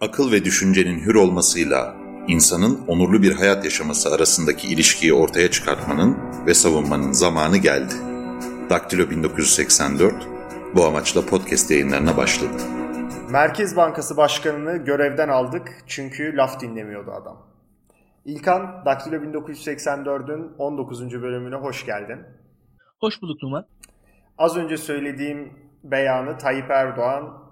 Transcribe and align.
Akıl 0.00 0.32
ve 0.32 0.44
düşüncenin 0.44 1.00
hür 1.00 1.14
olmasıyla 1.14 1.96
insanın 2.28 2.86
onurlu 2.86 3.22
bir 3.22 3.32
hayat 3.32 3.64
yaşaması 3.64 4.14
arasındaki 4.14 4.68
ilişkiyi 4.68 5.14
ortaya 5.14 5.50
çıkartmanın 5.50 6.16
ve 6.46 6.54
savunmanın 6.54 7.12
zamanı 7.12 7.56
geldi. 7.56 7.94
Daktilo 8.70 9.10
1984 9.10 10.14
bu 10.74 10.84
amaçla 10.84 11.26
podcast 11.26 11.70
yayınlarına 11.70 12.16
başladı. 12.16 12.62
Merkez 13.30 13.76
Bankası 13.76 14.16
Başkanı'nı 14.16 14.76
görevden 14.76 15.28
aldık 15.28 15.84
çünkü 15.86 16.36
laf 16.36 16.60
dinlemiyordu 16.60 17.10
adam. 17.10 17.36
İlkan, 18.24 18.82
Daktilo 18.86 19.16
1984'ün 19.16 20.52
19. 20.58 21.22
bölümüne 21.22 21.56
hoş 21.56 21.86
geldin. 21.86 22.18
Hoş 23.00 23.22
bulduk 23.22 23.42
Numan. 23.42 23.66
Az 24.38 24.56
önce 24.56 24.76
söylediğim 24.76 25.52
beyanı 25.84 26.38
Tayyip 26.38 26.70
Erdoğan 26.70 27.50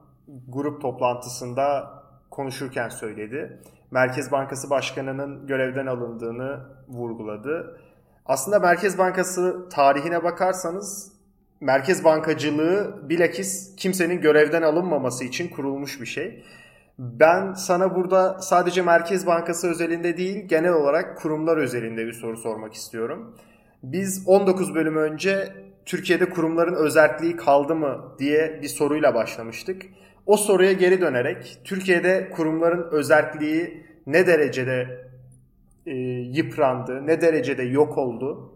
grup 0.48 0.82
toplantısında 0.82 1.97
konuşurken 2.38 2.88
söyledi. 2.88 3.60
Merkez 3.90 4.32
Bankası 4.32 4.70
Başkanı'nın 4.70 5.46
görevden 5.46 5.86
alındığını 5.86 6.60
vurguladı. 6.88 7.80
Aslında 8.26 8.58
Merkez 8.58 8.98
Bankası 8.98 9.68
tarihine 9.68 10.24
bakarsanız 10.24 11.12
merkez 11.60 12.04
bankacılığı 12.04 13.08
bilakis 13.08 13.76
kimsenin 13.76 14.20
görevden 14.20 14.62
alınmaması 14.62 15.24
için 15.24 15.48
kurulmuş 15.48 16.00
bir 16.00 16.06
şey. 16.06 16.44
Ben 16.98 17.52
sana 17.52 17.94
burada 17.94 18.38
sadece 18.40 18.82
Merkez 18.82 19.26
Bankası 19.26 19.68
özelinde 19.68 20.16
değil 20.16 20.48
genel 20.48 20.72
olarak 20.72 21.18
kurumlar 21.18 21.56
özelinde 21.56 22.06
bir 22.06 22.12
soru 22.12 22.36
sormak 22.36 22.74
istiyorum. 22.74 23.36
Biz 23.82 24.22
19 24.26 24.74
bölüm 24.74 24.96
önce 24.96 25.54
Türkiye'de 25.86 26.30
kurumların 26.30 26.74
özelliği 26.74 27.36
kaldı 27.36 27.74
mı 27.74 28.14
diye 28.18 28.58
bir 28.62 28.68
soruyla 28.68 29.14
başlamıştık. 29.14 29.82
O 30.28 30.36
soruya 30.36 30.72
geri 30.72 31.00
dönerek 31.00 31.58
Türkiye'de 31.64 32.30
kurumların 32.30 32.88
özelliği 32.92 33.86
ne 34.06 34.26
derecede 34.26 35.08
e, 35.86 35.94
yıprandı, 36.36 37.06
ne 37.06 37.20
derecede 37.20 37.62
yok 37.62 37.98
oldu 37.98 38.54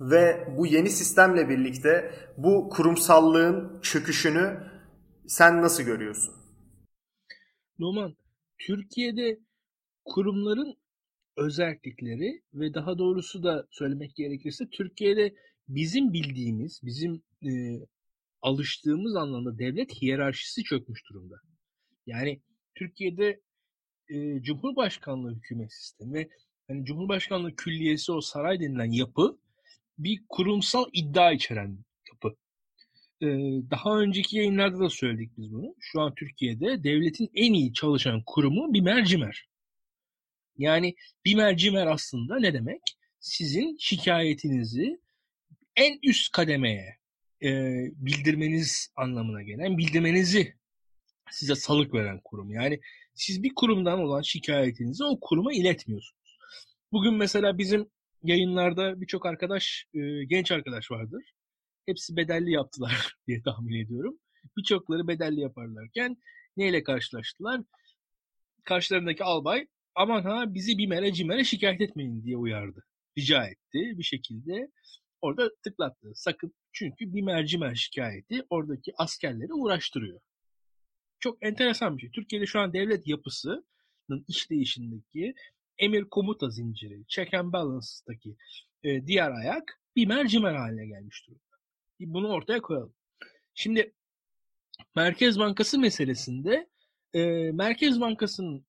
ve 0.00 0.48
bu 0.56 0.66
yeni 0.66 0.90
sistemle 0.90 1.48
birlikte 1.48 2.10
bu 2.36 2.68
kurumsallığın 2.68 3.80
çöküşünü 3.82 4.58
sen 5.26 5.62
nasıl 5.62 5.82
görüyorsun? 5.82 6.34
Numan, 7.78 8.16
Türkiye'de 8.58 9.38
kurumların 10.04 10.74
özellikleri 11.36 12.42
ve 12.54 12.74
daha 12.74 12.98
doğrusu 12.98 13.42
da 13.42 13.66
söylemek 13.70 14.16
gerekirse 14.16 14.64
Türkiye'de 14.72 15.34
bizim 15.68 16.12
bildiğimiz, 16.12 16.80
bizim 16.82 17.22
e, 17.42 17.50
alıştığımız 18.42 19.16
anlamda 19.16 19.58
devlet 19.58 20.02
hiyerarşisi 20.02 20.64
çökmüş 20.64 21.00
durumda. 21.10 21.34
Yani 22.06 22.42
Türkiye'de 22.74 23.40
e, 24.08 24.42
Cumhurbaşkanlığı 24.42 25.34
hükümet 25.34 25.72
sistemi 25.72 26.14
ve 26.14 26.28
hani 26.68 26.84
Cumhurbaşkanlığı 26.84 27.56
külliyesi 27.56 28.12
o 28.12 28.20
saray 28.20 28.60
denilen 28.60 28.90
yapı 28.90 29.38
bir 29.98 30.24
kurumsal 30.28 30.84
iddia 30.92 31.32
içeren 31.32 31.78
yapı. 32.08 32.36
Ee, 33.22 33.26
daha 33.70 34.00
önceki 34.00 34.36
yayınlarda 34.36 34.80
da 34.80 34.90
söyledik 34.90 35.30
biz 35.38 35.52
bunu. 35.52 35.74
Şu 35.80 36.00
an 36.00 36.14
Türkiye'de 36.14 36.84
devletin 36.84 37.30
en 37.34 37.52
iyi 37.52 37.72
çalışan 37.72 38.22
kurumu 38.26 38.72
bir 38.72 38.80
mercimer. 38.80 39.48
Yani 40.56 40.94
bir 41.24 41.34
mercimer 41.34 41.86
aslında 41.86 42.38
ne 42.38 42.54
demek? 42.54 42.80
Sizin 43.20 43.76
şikayetinizi 43.80 45.00
en 45.76 45.98
üst 46.02 46.32
kademeye 46.32 46.97
e, 47.42 47.48
bildirmeniz 47.96 48.88
anlamına 48.96 49.42
gelen 49.42 49.78
bildirmenizi 49.78 50.54
size 51.30 51.54
salık 51.54 51.94
veren 51.94 52.20
kurum. 52.24 52.50
Yani 52.50 52.80
siz 53.14 53.42
bir 53.42 53.54
kurumdan 53.56 53.98
olan 53.98 54.22
şikayetinizi 54.22 55.04
o 55.04 55.20
kuruma 55.20 55.52
iletmiyorsunuz. 55.52 56.38
Bugün 56.92 57.14
mesela 57.14 57.58
bizim 57.58 57.90
yayınlarda 58.22 59.00
birçok 59.00 59.26
arkadaş, 59.26 59.86
e, 59.94 60.24
genç 60.24 60.52
arkadaş 60.52 60.90
vardır. 60.90 61.32
Hepsi 61.86 62.16
bedelli 62.16 62.52
yaptılar 62.52 63.14
diye 63.26 63.42
tahmin 63.42 63.84
ediyorum. 63.84 64.18
Birçokları 64.56 65.08
bedelli 65.08 65.40
yaparlarken 65.40 66.16
neyle 66.56 66.82
karşılaştılar? 66.82 67.60
Karşılarındaki 68.64 69.24
albay 69.24 69.66
aman 69.94 70.22
ha 70.22 70.54
bizi 70.54 70.78
bir 70.78 70.86
mere 70.86 71.12
cimere 71.12 71.44
şikayet 71.44 71.80
etmeyin 71.80 72.22
diye 72.24 72.36
uyardı. 72.36 72.84
Rica 73.18 73.44
etti 73.46 73.98
bir 73.98 74.02
şekilde. 74.02 74.68
Orada 75.20 75.50
tıklattı. 75.62 76.12
Sakın 76.14 76.54
çünkü 76.72 77.14
bir 77.14 77.22
mercimer 77.22 77.74
şikayeti 77.74 78.46
oradaki 78.50 78.92
askerleri 78.96 79.52
uğraştırıyor. 79.52 80.20
Çok 81.20 81.38
enteresan 81.40 81.96
bir 81.96 82.02
şey. 82.02 82.10
Türkiye'de 82.10 82.46
şu 82.46 82.60
an 82.60 82.72
devlet 82.72 83.06
yapısının 83.06 84.24
işleyişindeki 84.28 85.34
emir 85.78 86.04
komuta 86.04 86.50
zinciri, 86.50 87.06
check 87.08 87.34
and 87.34 87.52
balance'daki 87.52 88.36
e, 88.82 89.06
diğer 89.06 89.30
ayak 89.30 89.80
bir 89.96 90.06
mercimer 90.06 90.54
haline 90.54 90.86
gelmiş 90.86 91.26
durumda. 91.26 91.42
Bunu 92.00 92.28
ortaya 92.28 92.62
koyalım. 92.62 92.94
Şimdi 93.54 93.94
Merkez 94.96 95.38
Bankası 95.38 95.78
meselesinde 95.78 96.68
e, 97.14 97.50
Merkez 97.52 98.00
Bankası'nın 98.00 98.66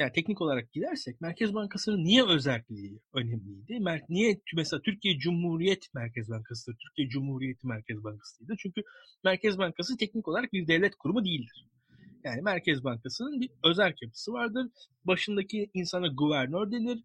yani 0.00 0.12
teknik 0.12 0.40
olarak 0.40 0.72
gidersek 0.72 1.20
Merkez 1.20 1.54
Bankası'nın 1.54 2.04
niye 2.04 2.26
özelliği 2.26 3.00
önemliydi? 3.14 3.72
Mer- 3.72 4.04
niye 4.08 4.40
mesela 4.56 4.82
Türkiye 4.82 5.18
Cumhuriyet 5.18 5.94
Merkez 5.94 6.30
Bankası, 6.30 6.76
Türkiye 6.76 7.08
Cumhuriyeti 7.08 7.66
Merkez 7.66 8.04
Bankası'ydı? 8.04 8.54
Çünkü 8.58 8.82
Merkez 9.24 9.58
Bankası 9.58 9.96
teknik 9.96 10.28
olarak 10.28 10.52
bir 10.52 10.68
devlet 10.68 10.94
kurumu 10.96 11.24
değildir. 11.24 11.66
Yani 12.24 12.42
Merkez 12.42 12.84
Bankası'nın 12.84 13.40
bir 13.40 13.50
özel 13.64 13.94
yapısı 14.02 14.32
vardır. 14.32 14.66
Başındaki 15.04 15.70
insana 15.74 16.06
guvernör 16.08 16.72
denir. 16.72 17.04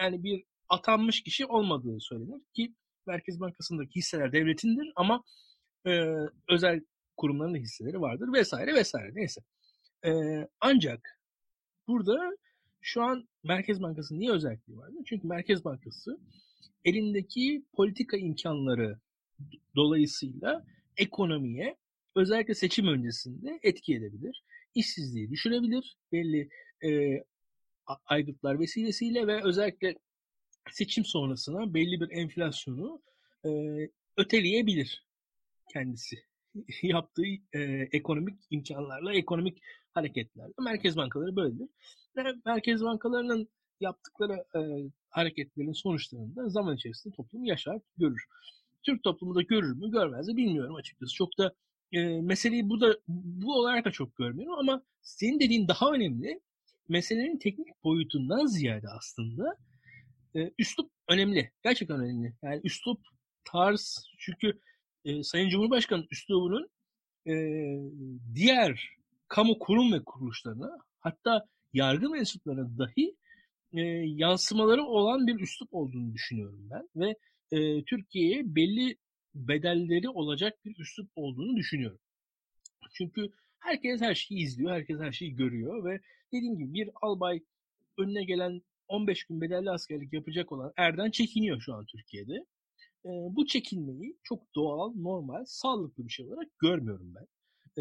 Yani 0.00 0.24
bir 0.24 0.44
atanmış 0.68 1.22
kişi 1.22 1.46
olmadığı 1.46 2.00
söylenir 2.00 2.40
ki 2.54 2.74
Merkez 3.06 3.40
Bankası'ndaki 3.40 3.96
hisseler 3.96 4.32
devletindir 4.32 4.92
ama 4.96 5.22
e, 5.86 5.90
özel 6.48 6.80
kurumların 7.16 7.54
hisseleri 7.54 8.00
vardır 8.00 8.32
vesaire 8.32 8.74
vesaire 8.74 9.10
neyse. 9.14 9.40
E, 10.04 10.12
ancak 10.60 11.21
burada 11.88 12.36
şu 12.80 13.02
an 13.02 13.28
Merkez 13.44 13.82
Bankası 13.82 14.18
niye 14.18 14.32
özelliği 14.32 14.78
var? 14.78 14.90
Çünkü 15.06 15.26
Merkez 15.26 15.64
Bankası 15.64 16.18
elindeki 16.84 17.64
politika 17.72 18.16
imkanları 18.16 18.98
dolayısıyla 19.76 20.64
ekonomiye 20.96 21.76
özellikle 22.16 22.54
seçim 22.54 22.86
öncesinde 22.86 23.60
etki 23.62 23.94
edebilir 23.94 24.44
işsizliği 24.74 25.30
düşürebilir 25.30 25.96
belli 26.12 26.48
e, 26.84 27.22
aygıtlar 28.06 28.60
vesilesiyle 28.60 29.26
ve 29.26 29.44
özellikle 29.44 29.94
seçim 30.70 31.04
sonrasına 31.04 31.74
belli 31.74 32.00
bir 32.00 32.10
enflasyonu 32.10 33.02
e, 33.44 33.50
öteleyebilir 34.16 35.06
kendisi 35.72 36.16
yaptığı 36.82 37.26
e, 37.52 37.60
ekonomik 37.92 38.38
imkanlarla, 38.50 39.14
ekonomik 39.14 39.62
hareketlerle. 39.94 40.52
Merkez 40.60 40.96
bankaları 40.96 41.36
böyledir. 41.36 41.68
Ve 42.16 42.34
merkez 42.44 42.82
bankalarının 42.82 43.48
yaptıkları 43.80 44.44
e, 44.58 44.90
hareketlerin 45.10 45.72
sonuçlarını 45.72 46.36
da 46.36 46.48
zaman 46.48 46.76
içerisinde 46.76 47.14
toplum 47.14 47.44
yaşar, 47.44 47.78
görür. 47.96 48.24
Türk 48.82 49.02
toplumu 49.02 49.34
da 49.34 49.42
görür 49.42 49.76
mü, 49.76 49.90
görmez 49.90 50.28
mi 50.28 50.36
bilmiyorum 50.36 50.74
açıkçası. 50.74 51.14
Çok 51.14 51.38
da 51.38 51.54
e, 51.92 52.20
meseleyi 52.20 52.68
bu 52.68 52.80
da 52.80 52.98
bu 53.08 53.54
olarak 53.54 53.84
da 53.84 53.90
çok 53.90 54.16
görmüyorum 54.16 54.58
ama 54.58 54.82
senin 55.02 55.40
dediğin 55.40 55.68
daha 55.68 55.90
önemli. 55.92 56.40
Meselenin 56.88 57.38
teknik 57.38 57.84
boyutundan 57.84 58.46
ziyade 58.46 58.88
aslında 58.88 59.56
e, 60.36 60.50
üslup 60.58 60.90
önemli. 61.08 61.50
Gerçekten 61.62 62.00
önemli. 62.00 62.34
Yani 62.42 62.60
üslup, 62.64 63.00
tarz 63.44 64.04
çünkü 64.18 64.60
e, 65.04 65.22
Sayın 65.22 65.48
Cumhurbaşkanı 65.48 66.06
üslubunun 66.10 66.68
e, 67.26 67.34
diğer 68.34 68.96
kamu 69.32 69.58
kurum 69.58 69.92
ve 69.92 70.04
kuruluşlarına 70.04 70.78
hatta 71.00 71.46
yargı 71.72 72.10
mensuplarına 72.10 72.78
dahi 72.78 73.16
e, 73.72 73.80
yansımaları 74.06 74.84
olan 74.84 75.26
bir 75.26 75.40
üslup 75.40 75.68
olduğunu 75.72 76.14
düşünüyorum 76.14 76.68
ben 76.70 76.88
ve 76.96 77.16
e, 77.50 77.84
Türkiye'ye 77.84 78.54
belli 78.54 78.96
bedelleri 79.34 80.08
olacak 80.08 80.64
bir 80.64 80.78
üslup 80.78 81.10
olduğunu 81.16 81.56
düşünüyorum. 81.56 81.98
Çünkü 82.92 83.32
herkes 83.58 84.00
her 84.00 84.14
şeyi 84.14 84.40
izliyor, 84.40 84.72
herkes 84.72 85.00
her 85.00 85.12
şeyi 85.12 85.36
görüyor 85.36 85.84
ve 85.84 86.00
dediğim 86.32 86.58
gibi 86.58 86.74
bir 86.74 86.90
albay 87.02 87.40
önüne 87.98 88.24
gelen 88.24 88.62
15 88.88 89.24
gün 89.24 89.40
bedelli 89.40 89.70
askerlik 89.70 90.12
yapacak 90.12 90.52
olan 90.52 90.72
erden 90.76 91.10
çekiniyor 91.10 91.60
şu 91.60 91.74
an 91.74 91.86
Türkiye'de. 91.86 92.34
E, 93.04 93.10
bu 93.30 93.46
çekinmeyi 93.46 94.16
çok 94.22 94.54
doğal, 94.54 94.92
normal, 94.94 95.44
sağlıklı 95.46 96.06
bir 96.06 96.12
şey 96.12 96.26
olarak 96.26 96.58
görmüyorum 96.58 97.14
ben. 97.14 97.26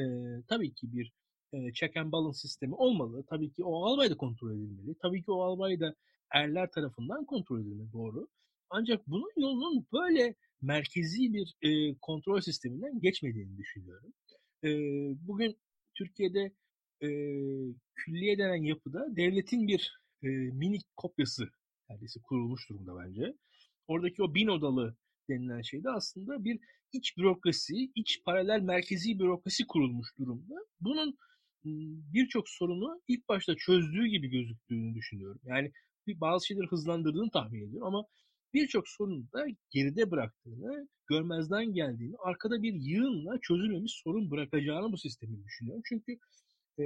E, 0.01 0.03
tabii 0.47 0.73
ki 0.73 0.93
bir 0.93 1.11
e, 1.53 1.73
check 1.73 1.97
and 1.97 2.11
balance 2.11 2.37
sistemi 2.37 2.75
olmalı. 2.75 3.23
Tabii 3.29 3.51
ki 3.51 3.63
o 3.63 3.85
albay 3.85 4.09
da 4.09 4.17
kontrol 4.17 4.51
edilmeli. 4.51 4.95
Tabii 5.01 5.23
ki 5.23 5.31
o 5.31 5.41
albay 5.41 5.79
da 5.79 5.95
erler 6.31 6.71
tarafından 6.71 7.25
kontrol 7.25 7.61
edilmeli 7.61 7.93
doğru. 7.93 8.27
Ancak 8.69 9.07
bunun 9.07 9.31
yolunun 9.37 9.87
böyle 9.93 10.35
merkezi 10.61 11.33
bir 11.33 11.55
e, 11.61 11.95
kontrol 12.01 12.41
sisteminden 12.41 12.99
geçmediğini 12.99 13.57
düşünüyorum. 13.57 14.13
E, 14.63 14.69
bugün 15.27 15.57
Türkiye'de 15.95 16.51
e, 17.01 17.09
külliye 17.95 18.37
denen 18.37 18.63
yapıda 18.63 19.15
devletin 19.15 19.67
bir 19.67 20.01
e, 20.23 20.27
minik 20.27 20.97
kopyası 20.97 21.49
neredeyse 21.89 22.19
kurulmuş 22.23 22.69
durumda 22.69 22.91
bence. 23.05 23.33
Oradaki 23.87 24.23
o 24.23 24.35
bin 24.35 24.47
odalı 24.47 24.95
denilen 25.29 25.61
şey 25.61 25.83
de 25.83 25.89
aslında 25.89 26.43
bir 26.43 26.59
iç 26.93 27.17
bürokrasi, 27.17 27.91
iç 27.95 28.23
paralel 28.25 28.61
merkezi 28.61 29.19
bürokrasi 29.19 29.67
kurulmuş 29.67 30.17
durumda. 30.19 30.55
Bunun 30.81 31.17
birçok 31.63 32.49
sorunu 32.49 33.01
ilk 33.07 33.29
başta 33.29 33.55
çözdüğü 33.55 34.07
gibi 34.07 34.27
gözüktüğünü 34.27 34.95
düşünüyorum. 34.95 35.41
Yani 35.43 35.71
bir 36.07 36.21
bazı 36.21 36.47
şeyleri 36.47 36.67
hızlandırdığını 36.67 37.31
tahmin 37.31 37.67
ediyorum 37.67 37.87
ama 37.87 38.05
birçok 38.53 38.87
sorunu 38.87 39.31
da 39.33 39.45
geride 39.69 40.11
bıraktığını, 40.11 40.87
görmezden 41.07 41.73
geldiğini, 41.73 42.15
arkada 42.19 42.63
bir 42.63 42.73
yığınla 42.73 43.39
çözülmemiş 43.41 44.01
sorun 44.03 44.31
bırakacağını 44.31 44.91
bu 44.91 44.97
sistemin 44.97 45.43
düşünüyorum. 45.43 45.83
Çünkü 45.85 46.17
e, 46.79 46.83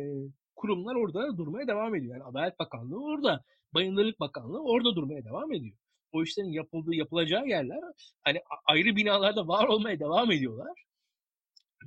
kurumlar 0.56 0.95
orada 0.95 1.38
durmaya 1.38 1.68
devam 1.68 1.95
ediyor. 1.95 2.13
Yani 2.13 2.24
Adalet 2.24 2.60
Bakanlığı 2.60 3.04
orada, 3.04 3.44
Bayındırlık 3.74 4.19
Bakanlığı 4.19 4.63
orada 4.63 4.95
durmaya 4.95 5.25
devam 5.25 5.54
ediyor. 5.54 5.77
O 6.12 6.24
işlerin 6.24 6.51
yapıldığı, 6.51 6.95
yapılacağı 6.95 7.48
yerler 7.48 7.80
hani 8.24 8.42
ayrı 8.66 8.95
binalarda 8.95 9.48
var 9.48 9.68
olmaya 9.68 10.00
devam 10.00 10.31
ediyorlar. 10.31 10.86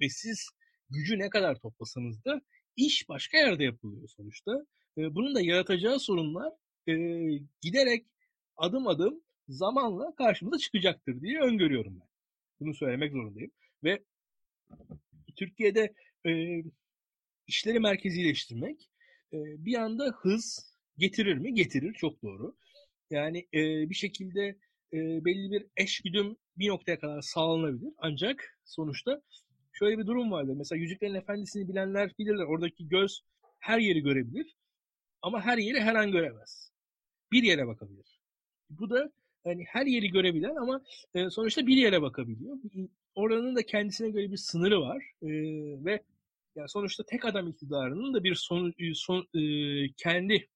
Ve 0.00 0.08
siz 0.08 0.48
gücü 0.90 1.18
ne 1.18 1.30
kadar 1.30 1.58
toplasanız 1.58 2.24
da 2.24 2.40
iş 2.78 3.08
başka 3.08 3.38
yerde 3.38 3.64
yapılıyor 3.64 4.08
sonuçta. 4.08 4.66
Bunun 4.96 5.34
da 5.34 5.40
yaratacağı 5.40 6.00
sorunlar 6.00 6.52
giderek 7.60 8.06
adım 8.56 8.86
adım 8.86 9.22
zamanla 9.48 10.14
karşımıza 10.14 10.58
çıkacaktır 10.58 11.20
diye 11.20 11.40
öngörüyorum 11.40 12.00
ben. 12.00 12.08
Bunu 12.60 12.74
söylemek 12.74 13.12
zorundayım. 13.12 13.50
Ve 13.84 14.04
Türkiye'de 15.36 15.94
işleri 17.46 17.80
merkezileştirmek 17.80 18.90
e, 19.32 19.36
bir 19.64 19.74
anda 19.74 20.14
hız 20.20 20.74
getirir 20.98 21.34
mi? 21.34 21.54
Getirir. 21.54 21.94
Çok 21.94 22.22
doğru. 22.22 22.56
Yani 23.10 23.48
bir 23.90 23.94
şekilde 23.94 24.58
belli 24.92 25.50
bir 25.50 25.66
eşgüdüm 25.76 26.36
bir 26.56 26.68
noktaya 26.68 26.98
kadar 26.98 27.20
sağlanabilir. 27.22 27.92
Ancak 27.98 28.58
sonuçta 28.64 29.22
şöyle 29.78 29.98
bir 29.98 30.06
durum 30.06 30.30
vardır. 30.30 30.54
Mesela 30.56 30.80
Yüzüklerin 30.80 31.14
Efendisi'ni 31.14 31.68
bilenler 31.68 32.10
bilirler. 32.18 32.44
Oradaki 32.44 32.88
göz 32.88 33.20
her 33.58 33.78
yeri 33.78 34.00
görebilir. 34.00 34.56
Ama 35.22 35.40
her 35.40 35.58
yeri 35.58 35.80
her 35.80 35.94
an 35.94 36.12
göremez. 36.12 36.72
Bir 37.32 37.42
yere 37.42 37.66
bakabilir. 37.66 38.20
Bu 38.70 38.90
da 38.90 39.12
hani 39.44 39.64
her 39.64 39.86
yeri 39.86 40.08
görebilen 40.10 40.56
ama 40.56 40.80
e, 41.14 41.30
sonuçta 41.30 41.66
bir 41.66 41.76
yere 41.76 42.02
bakabiliyor. 42.02 42.58
Oranın 43.14 43.56
da 43.56 43.62
kendisine 43.62 44.10
göre 44.10 44.32
bir 44.32 44.36
sınırı 44.36 44.80
var. 44.80 45.12
E, 45.22 45.28
ve 45.84 46.02
yani 46.56 46.68
sonuçta 46.68 47.04
tek 47.04 47.24
adam 47.24 47.48
iktidarının 47.48 48.14
da 48.14 48.24
bir 48.24 48.34
son, 48.34 48.74
son 48.94 49.28
e, 49.34 49.42
kendi 49.96 50.48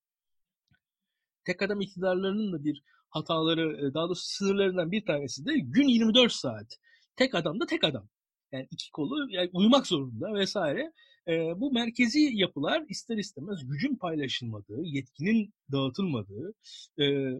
tek 1.45 1.61
adam 1.61 1.81
iktidarlarının 1.81 2.53
da 2.53 2.63
bir 2.63 2.83
hataları, 3.09 3.93
daha 3.93 4.05
doğrusu 4.05 4.25
sınırlarından 4.25 4.91
bir 4.91 5.05
tanesi 5.05 5.45
de 5.45 5.59
gün 5.59 5.87
24 5.87 6.31
saat. 6.31 6.79
Tek 7.15 7.35
adam 7.35 7.59
da 7.59 7.65
tek 7.65 7.83
adam. 7.83 8.09
Yani 8.53 8.67
iki 8.71 8.91
kolu 8.91 9.31
yani 9.31 9.49
uyumak 9.53 9.87
zorunda 9.87 10.33
vesaire. 10.33 10.93
E, 11.27 11.33
bu 11.59 11.71
merkezi 11.71 12.19
yapılar 12.19 12.85
ister 12.89 13.17
istemez 13.17 13.67
gücün 13.67 13.95
paylaşılmadığı, 13.95 14.81
yetkinin 14.83 15.53
dağıtılmadığı 15.71 16.53
e, 16.99 17.33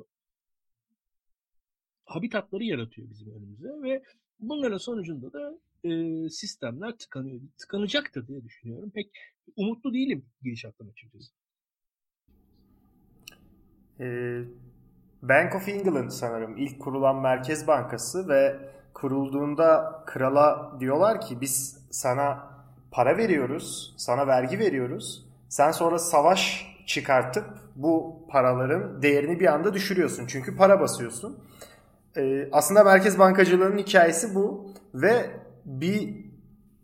habitatları 2.05 2.63
yaratıyor 2.63 3.09
bizim 3.09 3.35
önümüze 3.35 3.69
ve 3.83 4.03
bunların 4.39 4.77
sonucunda 4.77 5.33
da 5.33 5.59
e, 5.83 5.89
sistemler 6.29 6.97
tıkanıyor. 6.97 7.41
Tıkanacaktır 7.57 8.27
diye 8.27 8.43
düşünüyorum. 8.43 8.91
Pek 8.91 9.11
umutlu 9.55 9.93
değilim 9.93 10.25
gidişattan 10.41 10.87
açıkçası. 10.87 11.31
Ee, 13.99 14.41
Bank 15.21 15.55
of 15.55 15.69
England 15.69 16.09
sanırım 16.09 16.57
ilk 16.57 16.79
kurulan 16.79 17.21
merkez 17.21 17.67
bankası 17.67 18.27
ve 18.27 18.59
kurulduğunda 18.93 20.03
krala 20.05 20.71
diyorlar 20.79 21.21
ki 21.21 21.41
biz 21.41 21.77
sana 21.91 22.47
para 22.91 23.17
veriyoruz, 23.17 23.93
sana 23.97 24.27
vergi 24.27 24.59
veriyoruz. 24.59 25.25
Sen 25.49 25.71
sonra 25.71 25.99
savaş 25.99 26.73
çıkartıp 26.85 27.45
bu 27.75 28.19
paraların 28.29 29.01
değerini 29.01 29.39
bir 29.39 29.53
anda 29.53 29.73
düşürüyorsun. 29.73 30.27
Çünkü 30.27 30.55
para 30.55 30.79
basıyorsun. 30.79 31.37
Ee, 32.17 32.49
aslında 32.51 32.83
merkez 32.83 33.19
bankacılığının 33.19 33.77
hikayesi 33.77 34.35
bu 34.35 34.69
ve 34.93 35.29
bir 35.65 36.15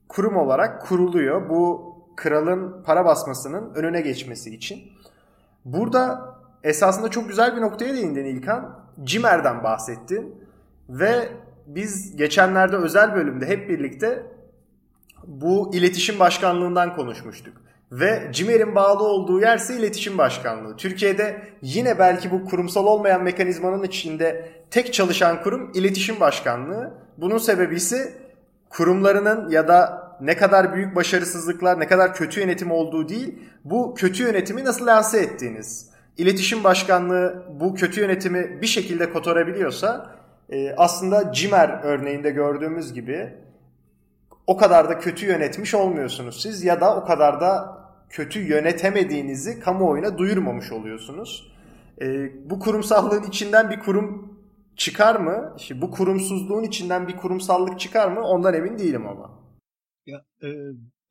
kurum 0.07 0.37
olarak 0.37 0.81
kuruluyor. 0.81 1.49
Bu 1.49 1.95
kralın 2.15 2.83
para 2.83 3.05
basmasının 3.05 3.73
önüne 3.75 4.01
geçmesi 4.01 4.55
için. 4.55 4.79
Burada 5.65 6.35
esasında 6.63 7.09
çok 7.09 7.29
güzel 7.29 7.55
bir 7.55 7.61
noktaya 7.61 7.93
değindin 7.93 8.25
İlkan. 8.25 8.79
Cimer'den 9.03 9.63
bahsettin. 9.63 10.45
Ve 10.89 11.29
biz 11.75 12.15
geçenlerde 12.15 12.75
özel 12.75 13.15
bölümde 13.15 13.45
hep 13.47 13.69
birlikte 13.69 14.23
bu 15.27 15.71
iletişim 15.73 16.19
başkanlığından 16.19 16.95
konuşmuştuk. 16.95 17.53
Ve 17.91 18.29
Cimer'in 18.31 18.75
bağlı 18.75 19.03
olduğu 19.03 19.41
yerse 19.41 19.77
iletişim 19.77 20.17
başkanlığı. 20.17 20.77
Türkiye'de 20.77 21.41
yine 21.61 21.99
belki 21.99 22.31
bu 22.31 22.45
kurumsal 22.45 22.85
olmayan 22.85 23.23
mekanizmanın 23.23 23.83
içinde 23.83 24.49
tek 24.71 24.93
çalışan 24.93 25.43
kurum 25.43 25.71
iletişim 25.73 26.19
başkanlığı. 26.19 26.93
Bunun 27.17 27.37
sebebi 27.37 27.75
ise 27.75 28.13
kurumlarının 28.69 29.49
ya 29.49 29.67
da 29.67 30.09
ne 30.21 30.37
kadar 30.37 30.73
büyük 30.73 30.95
başarısızlıklar, 30.95 31.79
ne 31.79 31.87
kadar 31.87 32.15
kötü 32.15 32.39
yönetim 32.39 32.71
olduğu 32.71 33.09
değil, 33.09 33.39
bu 33.63 33.95
kötü 33.95 34.23
yönetimi 34.23 34.65
nasıl 34.65 34.85
lanse 34.85 35.19
ettiğiniz. 35.19 35.89
İletişim 36.17 36.63
başkanlığı 36.63 37.43
bu 37.59 37.75
kötü 37.75 38.01
yönetimi 38.01 38.61
bir 38.61 38.67
şekilde 38.67 39.13
kotarabiliyorsa 39.13 40.18
e, 40.49 40.73
aslında 40.77 41.31
Cimer 41.31 41.79
örneğinde 41.83 42.29
gördüğümüz 42.29 42.93
gibi 42.93 43.33
o 44.47 44.57
kadar 44.57 44.89
da 44.89 44.99
kötü 44.99 45.25
yönetmiş 45.25 45.75
olmuyorsunuz 45.75 46.41
siz 46.41 46.63
ya 46.63 46.81
da 46.81 46.95
o 46.95 47.05
kadar 47.05 47.41
da 47.41 47.79
kötü 48.09 48.39
yönetemediğinizi 48.39 49.59
kamuoyuna 49.59 50.17
duyurmamış 50.17 50.71
oluyorsunuz. 50.71 51.51
E, 52.01 52.31
bu 52.49 52.59
kurumsallığın 52.59 53.23
içinden 53.23 53.69
bir 53.69 53.79
kurum 53.79 54.39
çıkar 54.75 55.15
mı? 55.15 55.55
İşte 55.57 55.81
bu 55.81 55.91
kurumsuzluğun 55.91 56.63
içinden 56.63 57.07
bir 57.07 57.17
kurumsallık 57.17 57.79
çıkar 57.79 58.11
mı? 58.11 58.21
Ondan 58.21 58.53
emin 58.53 58.77
değilim 58.77 59.07
ama. 59.07 59.39
Ya 60.05 60.25
e, 60.43 60.47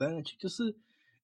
ben 0.00 0.14
açıkçası 0.20 0.74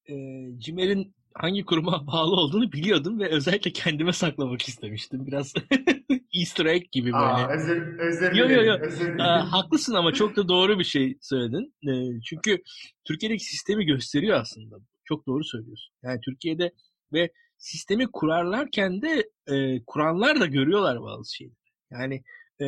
e, 0.08 0.14
Cimer'in 0.58 1.14
hangi 1.34 1.64
kuruma 1.64 2.06
bağlı 2.06 2.36
olduğunu 2.36 2.72
biliyordum 2.72 3.20
ve 3.20 3.28
özellikle 3.28 3.72
kendime 3.72 4.12
saklamak 4.12 4.68
istemiştim. 4.68 5.26
Biraz 5.26 5.52
Easter 6.34 6.66
egg 6.66 6.92
gibi 6.92 7.12
böyle. 7.12 7.24
Aa, 7.24 7.54
özür, 7.54 7.98
özür 7.98 8.32
yo, 8.34 8.48
yo, 8.48 8.62
yo. 8.62 8.74
Aa, 9.18 9.52
haklısın 9.52 9.94
ama 9.94 10.12
çok 10.12 10.36
da 10.36 10.48
doğru 10.48 10.78
bir 10.78 10.84
şey 10.84 11.18
söyledin. 11.20 11.74
E, 11.88 12.20
çünkü 12.20 12.62
Türkiye'deki 13.04 13.44
sistemi 13.44 13.86
gösteriyor 13.86 14.40
aslında. 14.40 14.76
Çok 15.04 15.26
doğru 15.26 15.44
söylüyorsun. 15.44 15.94
Yani 16.02 16.20
Türkiye'de 16.20 16.72
ve 17.12 17.30
sistemi 17.58 18.06
kurarlarken 18.12 19.02
de 19.02 19.30
e, 19.46 19.84
kuranlar 19.84 20.40
da 20.40 20.46
görüyorlar 20.46 21.02
bazı 21.02 21.34
şeyleri. 21.34 21.56
Yani 21.90 22.14
e, 22.60 22.66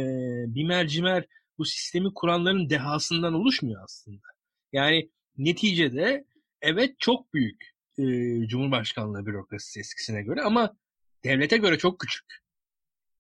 bir 0.55 0.65
mercimer 0.65 1.25
bu 1.59 1.65
sistemi 1.65 2.15
kuranların 2.15 2.71
dehasından 2.71 3.35
oluşmuyor 3.35 3.83
aslında. 3.85 4.27
Yani 4.73 5.11
neticede 5.39 6.25
evet 6.63 6.95
çok 6.99 7.35
büyük 7.35 7.76
e, 7.99 8.05
Cumhurbaşkanlığı 8.49 9.27
bürokrasisi 9.27 9.81
eskisine 9.81 10.23
göre 10.23 10.43
ama 10.43 10.77
devlete 11.25 11.57
göre 11.57 11.79
çok 11.79 11.99
küçük. 11.99 12.25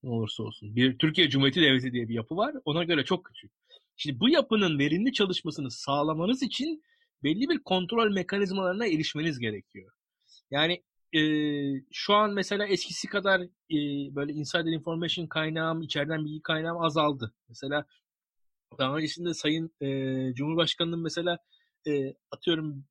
Ne 0.03 0.11
olursa 0.11 0.43
olsun. 0.43 0.77
Bir 0.77 0.99
Türkiye 0.99 1.29
Cumhuriyeti 1.29 1.61
Devleti 1.61 1.93
diye 1.93 2.09
bir 2.09 2.15
yapı 2.15 2.37
var. 2.37 2.55
Ona 2.65 2.85
göre 2.85 3.05
çok 3.05 3.25
küçük. 3.25 3.53
Şimdi 3.97 4.21
bu 4.21 4.29
yapının 4.29 4.79
verimli 4.79 5.13
çalışmasını 5.13 5.71
sağlamanız 5.71 6.43
için 6.43 6.83
belli 7.23 7.49
bir 7.49 7.59
kontrol 7.59 8.13
mekanizmalarına 8.13 8.87
erişmeniz 8.87 9.39
gerekiyor. 9.39 9.93
Yani 10.51 10.83
e, 11.15 11.21
şu 11.93 12.15
an 12.15 12.35
mesela 12.35 12.67
eskisi 12.67 13.09
kadar 13.09 13.41
e, 13.41 13.79
böyle 14.15 14.33
insider 14.33 14.73
information 14.73 15.27
kaynağım, 15.27 15.83
içeriden 15.83 16.25
bilgi 16.25 16.43
kaynağım 16.43 16.83
azaldı. 16.83 17.35
Mesela 17.49 17.85
daha 18.79 18.97
öncesinde 18.97 19.35
Sayın 19.35 19.71
e, 19.81 20.35
Cumhurbaşkanı'nın 20.35 21.03
mesela 21.03 21.39
e, 21.87 22.15
atıyorum 22.31 22.85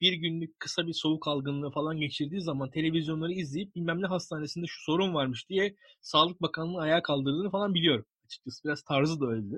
bir 0.00 0.12
günlük 0.12 0.60
kısa 0.60 0.86
bir 0.86 0.92
soğuk 0.92 1.28
algınlığı 1.28 1.70
falan 1.70 2.00
geçirdiği 2.00 2.40
zaman 2.40 2.70
televizyonları 2.70 3.32
izleyip 3.32 3.74
bilmem 3.74 4.02
ne 4.02 4.06
hastanesinde 4.06 4.66
şu 4.66 4.82
sorun 4.84 5.14
varmış 5.14 5.48
diye 5.48 5.76
Sağlık 6.00 6.42
Bakanlığı 6.42 6.80
ayağa 6.80 7.02
kaldırdığını 7.02 7.50
falan 7.50 7.74
biliyorum. 7.74 8.04
Açıkçası 8.24 8.64
biraz 8.64 8.82
tarzı 8.82 9.20
da 9.20 9.26
öyle. 9.26 9.56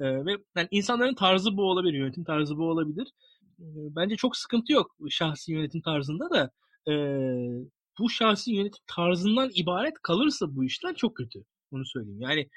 E, 0.00 0.26
ve 0.26 0.36
yani 0.56 0.68
insanların 0.70 1.14
tarzı 1.14 1.56
bu 1.56 1.62
olabilir, 1.70 1.98
yönetim 1.98 2.24
tarzı 2.24 2.56
bu 2.56 2.70
olabilir. 2.70 3.08
E, 3.60 3.66
bence 3.96 4.16
çok 4.16 4.36
sıkıntı 4.36 4.72
yok 4.72 4.96
şahsi 5.10 5.52
yönetim 5.52 5.80
tarzında 5.80 6.30
da 6.30 6.50
e, 6.92 6.94
bu 7.98 8.10
şahsi 8.10 8.52
yönetim 8.52 8.84
tarzından 8.86 9.50
ibaret 9.54 9.94
kalırsa 10.02 10.56
bu 10.56 10.64
işler 10.64 10.94
çok 10.94 11.16
kötü. 11.16 11.44
Onu 11.70 11.86
söyleyeyim. 11.86 12.20
Yani 12.20 12.48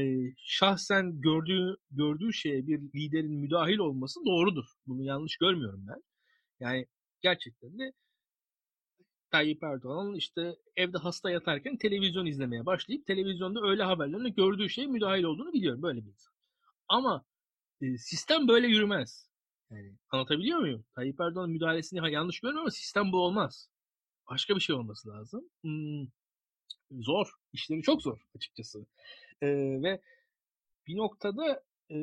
e, 0.00 0.32
şahsen 0.36 1.20
gördüğü 1.20 1.76
gördüğü 1.90 2.32
şeye 2.32 2.66
bir 2.66 2.80
liderin 2.80 3.32
müdahil 3.32 3.78
olması 3.78 4.20
doğrudur. 4.26 4.64
Bunu 4.86 5.02
yanlış 5.02 5.36
görmüyorum 5.36 5.84
ben. 5.88 6.02
Yani 6.60 6.86
gerçekten 7.22 7.78
de 7.78 7.92
Tayyip 9.30 9.62
Erdoğan 9.62 10.14
işte 10.14 10.56
evde 10.76 10.98
hasta 10.98 11.30
yatarken 11.30 11.76
televizyon 11.76 12.26
izlemeye 12.26 12.66
başlayıp 12.66 13.06
televizyonda 13.06 13.60
öyle 13.62 13.82
haberlerini 13.82 14.34
gördüğü 14.34 14.70
şey 14.70 14.86
müdahil 14.86 15.24
olduğunu 15.24 15.52
biliyorum. 15.52 15.82
Böyle 15.82 16.04
bir 16.04 16.10
insan. 16.10 16.34
Ama 16.88 17.24
e, 17.80 17.98
sistem 17.98 18.48
böyle 18.48 18.66
yürümez. 18.66 19.30
Yani 19.70 19.92
anlatabiliyor 20.10 20.58
muyum? 20.58 20.84
Tayyip 20.94 21.20
Erdoğan'ın 21.20 21.50
müdahalesini 21.50 22.12
yanlış 22.12 22.40
görmüyorum 22.40 22.64
ama 22.64 22.70
sistem 22.70 23.12
bu 23.12 23.16
olmaz. 23.18 23.68
Başka 24.30 24.56
bir 24.56 24.60
şey 24.60 24.76
olması 24.76 25.08
lazım. 25.08 25.50
Hmm, 25.62 26.06
zor. 26.90 27.30
İşleri 27.52 27.82
çok 27.82 28.02
zor 28.02 28.18
açıkçası. 28.36 28.86
Ee, 29.42 29.46
ve 29.82 30.00
bir 30.86 30.96
noktada 30.96 31.62
e, 31.90 31.96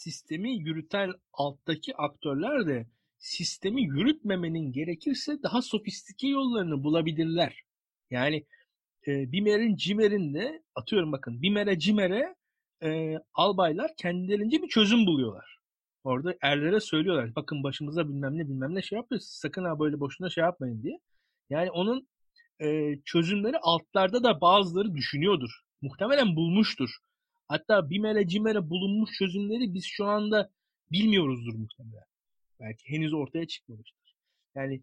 sistemi 0.00 0.58
yürüten 0.58 1.12
alttaki 1.32 1.96
aktörler 1.96 2.66
de 2.66 2.86
sistemi 3.18 3.82
yürütmemenin 3.82 4.72
gerekirse 4.72 5.42
daha 5.42 5.62
sofistike 5.62 6.28
yollarını 6.28 6.84
bulabilirler. 6.84 7.62
Yani 8.10 8.46
e, 9.06 9.32
Bimer'in 9.32 9.76
Cimer'in 9.76 10.34
de 10.34 10.62
atıyorum 10.74 11.12
bakın 11.12 11.42
Bimer'e 11.42 11.78
Cimer'e 11.78 12.34
e, 12.82 13.18
albaylar 13.34 13.90
kendilerince 13.96 14.62
bir 14.62 14.68
çözüm 14.68 15.06
buluyorlar. 15.06 15.56
Orada 16.04 16.34
erlere 16.42 16.80
söylüyorlar. 16.80 17.34
Bakın 17.34 17.62
başımıza 17.62 18.08
bilmem 18.08 18.38
ne 18.38 18.48
bilmem 18.48 18.74
ne 18.74 18.82
şey 18.82 18.96
yapıyoruz. 18.96 19.26
Sakın 19.26 19.64
ha 19.64 19.78
böyle 19.78 20.00
boşuna 20.00 20.30
şey 20.30 20.44
yapmayın 20.44 20.82
diye. 20.82 20.98
Yani 21.50 21.70
onun 21.70 22.08
e, 22.62 22.96
çözümleri 23.04 23.58
altlarda 23.58 24.24
da 24.24 24.40
bazıları 24.40 24.94
düşünüyordur. 24.94 25.50
Muhtemelen 25.82 26.36
bulmuştur. 26.36 26.90
Hatta 27.50 27.90
Bimer'e 27.90 28.28
Cimer'e 28.28 28.70
bulunmuş 28.70 29.10
çözümleri 29.18 29.74
biz 29.74 29.84
şu 29.84 30.04
anda 30.04 30.50
bilmiyoruzdur 30.92 31.54
muhtemelen. 31.54 32.04
Belki 32.60 32.88
henüz 32.88 33.12
ortaya 33.12 33.46
çıkmamıştır. 33.46 34.16
Yani 34.54 34.82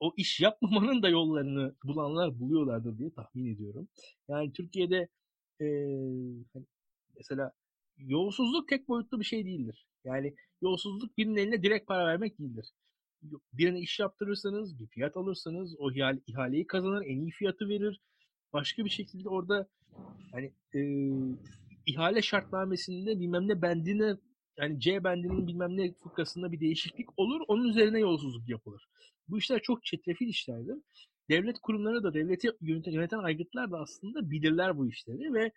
o 0.00 0.14
iş 0.16 0.40
yapmamanın 0.40 1.02
da 1.02 1.08
yollarını 1.08 1.74
bulanlar 1.84 2.40
buluyorlardır 2.40 2.98
diye 2.98 3.10
tahmin 3.10 3.54
ediyorum. 3.54 3.88
Yani 4.28 4.52
Türkiye'de 4.52 5.08
e, 5.60 5.66
mesela 7.16 7.52
yolsuzluk 7.98 8.68
tek 8.68 8.88
boyutlu 8.88 9.20
bir 9.20 9.24
şey 9.24 9.44
değildir. 9.44 9.86
Yani 10.04 10.34
yolsuzluk 10.62 11.18
birinin 11.18 11.36
eline 11.36 11.62
direkt 11.62 11.86
para 11.86 12.06
vermek 12.06 12.38
değildir. 12.38 12.72
Birine 13.52 13.80
iş 13.80 14.00
yaptırırsanız, 14.00 14.78
bir 14.78 14.86
fiyat 14.86 15.16
alırsanız 15.16 15.76
o 15.78 15.92
ihaleyi 16.26 16.66
kazanır, 16.66 17.02
en 17.06 17.20
iyi 17.20 17.30
fiyatı 17.30 17.68
verir. 17.68 18.00
Başka 18.52 18.84
bir 18.84 18.90
şekilde 18.90 19.28
orada 19.28 19.68
hani 20.32 20.52
e, 20.74 20.80
ihale 21.86 22.22
şartnamesinde 22.22 23.20
bilmem 23.20 23.48
ne 23.48 23.62
bendine 23.62 24.16
yani 24.58 24.80
C 24.80 25.04
bendinin 25.04 25.46
bilmem 25.46 25.76
ne 25.76 25.92
fıkrasında 25.92 26.52
bir 26.52 26.60
değişiklik 26.60 27.18
olur. 27.18 27.40
Onun 27.48 27.68
üzerine 27.68 28.00
yolsuzluk 28.00 28.48
yapılır. 28.48 28.88
Bu 29.28 29.38
işler 29.38 29.62
çok 29.62 29.84
çetrefil 29.84 30.28
işlerdir. 30.28 30.78
Devlet 31.30 31.58
kurumları 31.58 32.02
da 32.02 32.14
devleti 32.14 32.50
yöneten, 32.60 32.92
yöneten 32.92 33.18
aygıtlar 33.18 33.70
da 33.70 33.78
aslında 33.80 34.30
bilirler 34.30 34.78
bu 34.78 34.88
işleri 34.88 35.34
ve 35.34 35.52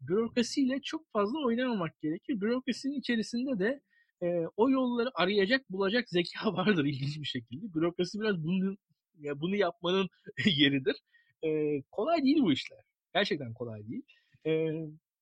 bürokrasiyle 0.00 0.80
çok 0.82 1.12
fazla 1.12 1.38
oynamamak 1.38 2.00
gerekir. 2.00 2.40
Bürokrasinin 2.40 2.98
içerisinde 2.98 3.58
de 3.58 3.80
e, 4.22 4.46
o 4.56 4.70
yolları 4.70 5.10
arayacak, 5.14 5.70
bulacak 5.70 6.08
zeka 6.08 6.52
vardır 6.56 6.84
ilginç 6.84 7.20
bir 7.20 7.26
şekilde. 7.26 7.74
Bürokrasi 7.74 8.20
biraz 8.20 8.44
bunu 8.44 8.76
ya 9.18 9.40
bunu 9.40 9.56
yapmanın 9.56 10.08
yeridir. 10.46 10.96
E, 11.44 11.82
kolay 11.90 12.22
değil 12.22 12.42
bu 12.42 12.52
işler. 12.52 12.78
Gerçekten 13.14 13.54
kolay 13.54 13.88
değil. 13.88 14.02
E, 14.46 14.72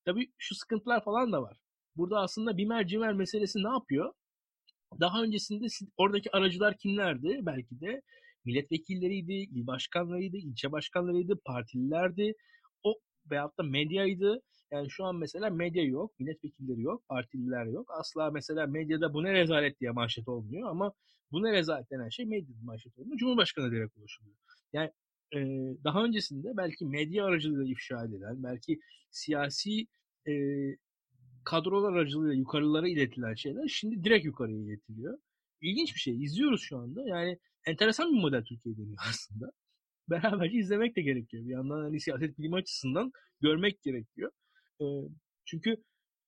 tabii 0.05 0.33
şu 0.39 0.55
sıkıntılar 0.55 1.05
falan 1.05 1.33
da 1.33 1.43
var. 1.43 1.57
Burada 1.97 2.21
aslında 2.21 2.57
bimer 2.57 2.87
cimer 2.87 3.13
meselesi 3.13 3.59
ne 3.59 3.69
yapıyor? 3.69 4.13
Daha 5.01 5.23
öncesinde 5.23 5.67
oradaki 5.97 6.37
aracılar 6.37 6.77
kimlerdi? 6.77 7.39
Belki 7.43 7.81
de 7.81 8.03
milletvekilleriydi, 8.45 9.33
il 9.33 9.67
başkanlarıydı, 9.67 10.37
ilçe 10.37 10.73
başkanlarıydı, 10.73 11.41
partililerdi. 11.45 12.35
O 12.83 12.95
veyahut 13.31 13.59
da 13.59 13.63
medyaydı. 13.63 14.43
Yani 14.71 14.91
şu 14.91 15.05
an 15.05 15.17
mesela 15.17 15.51
medya 15.51 15.85
yok, 15.85 16.21
milletvekilleri 16.21 16.81
yok, 16.81 17.09
partililer 17.09 17.67
yok. 17.67 17.91
Asla 18.01 18.31
mesela 18.31 18.67
medyada 18.67 19.15
bu 19.15 19.25
ne 19.25 19.33
rezalet 19.33 19.81
diye 19.81 19.91
manşet 19.91 20.29
olmuyor 20.29 20.71
ama 20.71 20.93
bu 21.33 21.43
ne 21.43 21.53
rezalet 21.53 21.91
denen 21.91 22.09
şey 22.09 22.27
medyada 22.27 22.59
manşet 22.63 22.99
olmuyor. 22.99 23.19
Cumhurbaşkanı 23.19 23.71
direkt 23.73 23.97
ulaşılıyor. 23.97 24.37
Yani 24.73 24.91
e, 25.35 25.41
daha 25.85 26.05
öncesinde 26.05 26.57
belki 26.57 26.85
medya 26.87 27.25
aracılığıyla 27.25 27.73
ifşa 27.73 28.05
edilen, 28.05 28.43
belki 28.43 28.81
siyasi 29.11 29.87
e, 30.29 30.33
kadrolar 31.45 31.93
aracılığıyla 31.93 32.35
yukarılara 32.35 32.89
iletilen 32.89 33.35
şeyler 33.35 33.69
şimdi 33.69 34.05
direkt 34.05 34.25
yukarıya 34.25 34.59
iletiliyor. 34.59 35.19
İlginç 35.61 35.95
bir 35.95 36.01
şey. 36.01 36.23
İzliyoruz 36.25 36.61
şu 36.63 36.79
anda. 36.79 37.09
Yani 37.09 37.39
enteresan 37.67 38.13
bir 38.13 38.21
model 38.21 38.45
Türkiye 38.45 38.77
deniyor 38.77 38.99
aslında. 39.09 39.51
Beraberce 40.11 40.59
izlemek 40.59 40.97
de 40.97 41.03
gerekiyor. 41.03 41.45
Bir 41.45 41.53
yandan 41.53 41.83
hani 41.83 42.01
siyaset 42.01 42.39
bilimi 42.39 42.57
açısından 42.57 43.13
görmek 43.41 43.83
gerekiyor. 43.83 44.31
E, 44.81 44.85
çünkü 45.45 45.77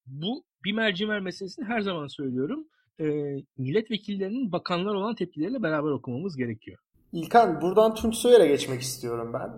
bu 0.07 0.45
bir 0.65 0.73
mercimer 0.73 1.21
meselesini 1.21 1.65
her 1.65 1.81
zaman 1.81 2.07
söylüyorum. 2.07 2.69
E, 3.01 3.07
milletvekillerinin 3.59 4.53
bakanlar 4.53 4.95
olan 4.95 5.15
tepkileriyle 5.15 5.63
beraber 5.63 5.91
okumamız 5.91 6.37
gerekiyor. 6.37 6.79
İlkan 7.13 7.61
buradan 7.61 7.95
Tunç 7.95 8.15
Soyer'e 8.17 8.47
geçmek 8.47 8.83
istiyorum 8.83 9.31
ben. 9.33 9.51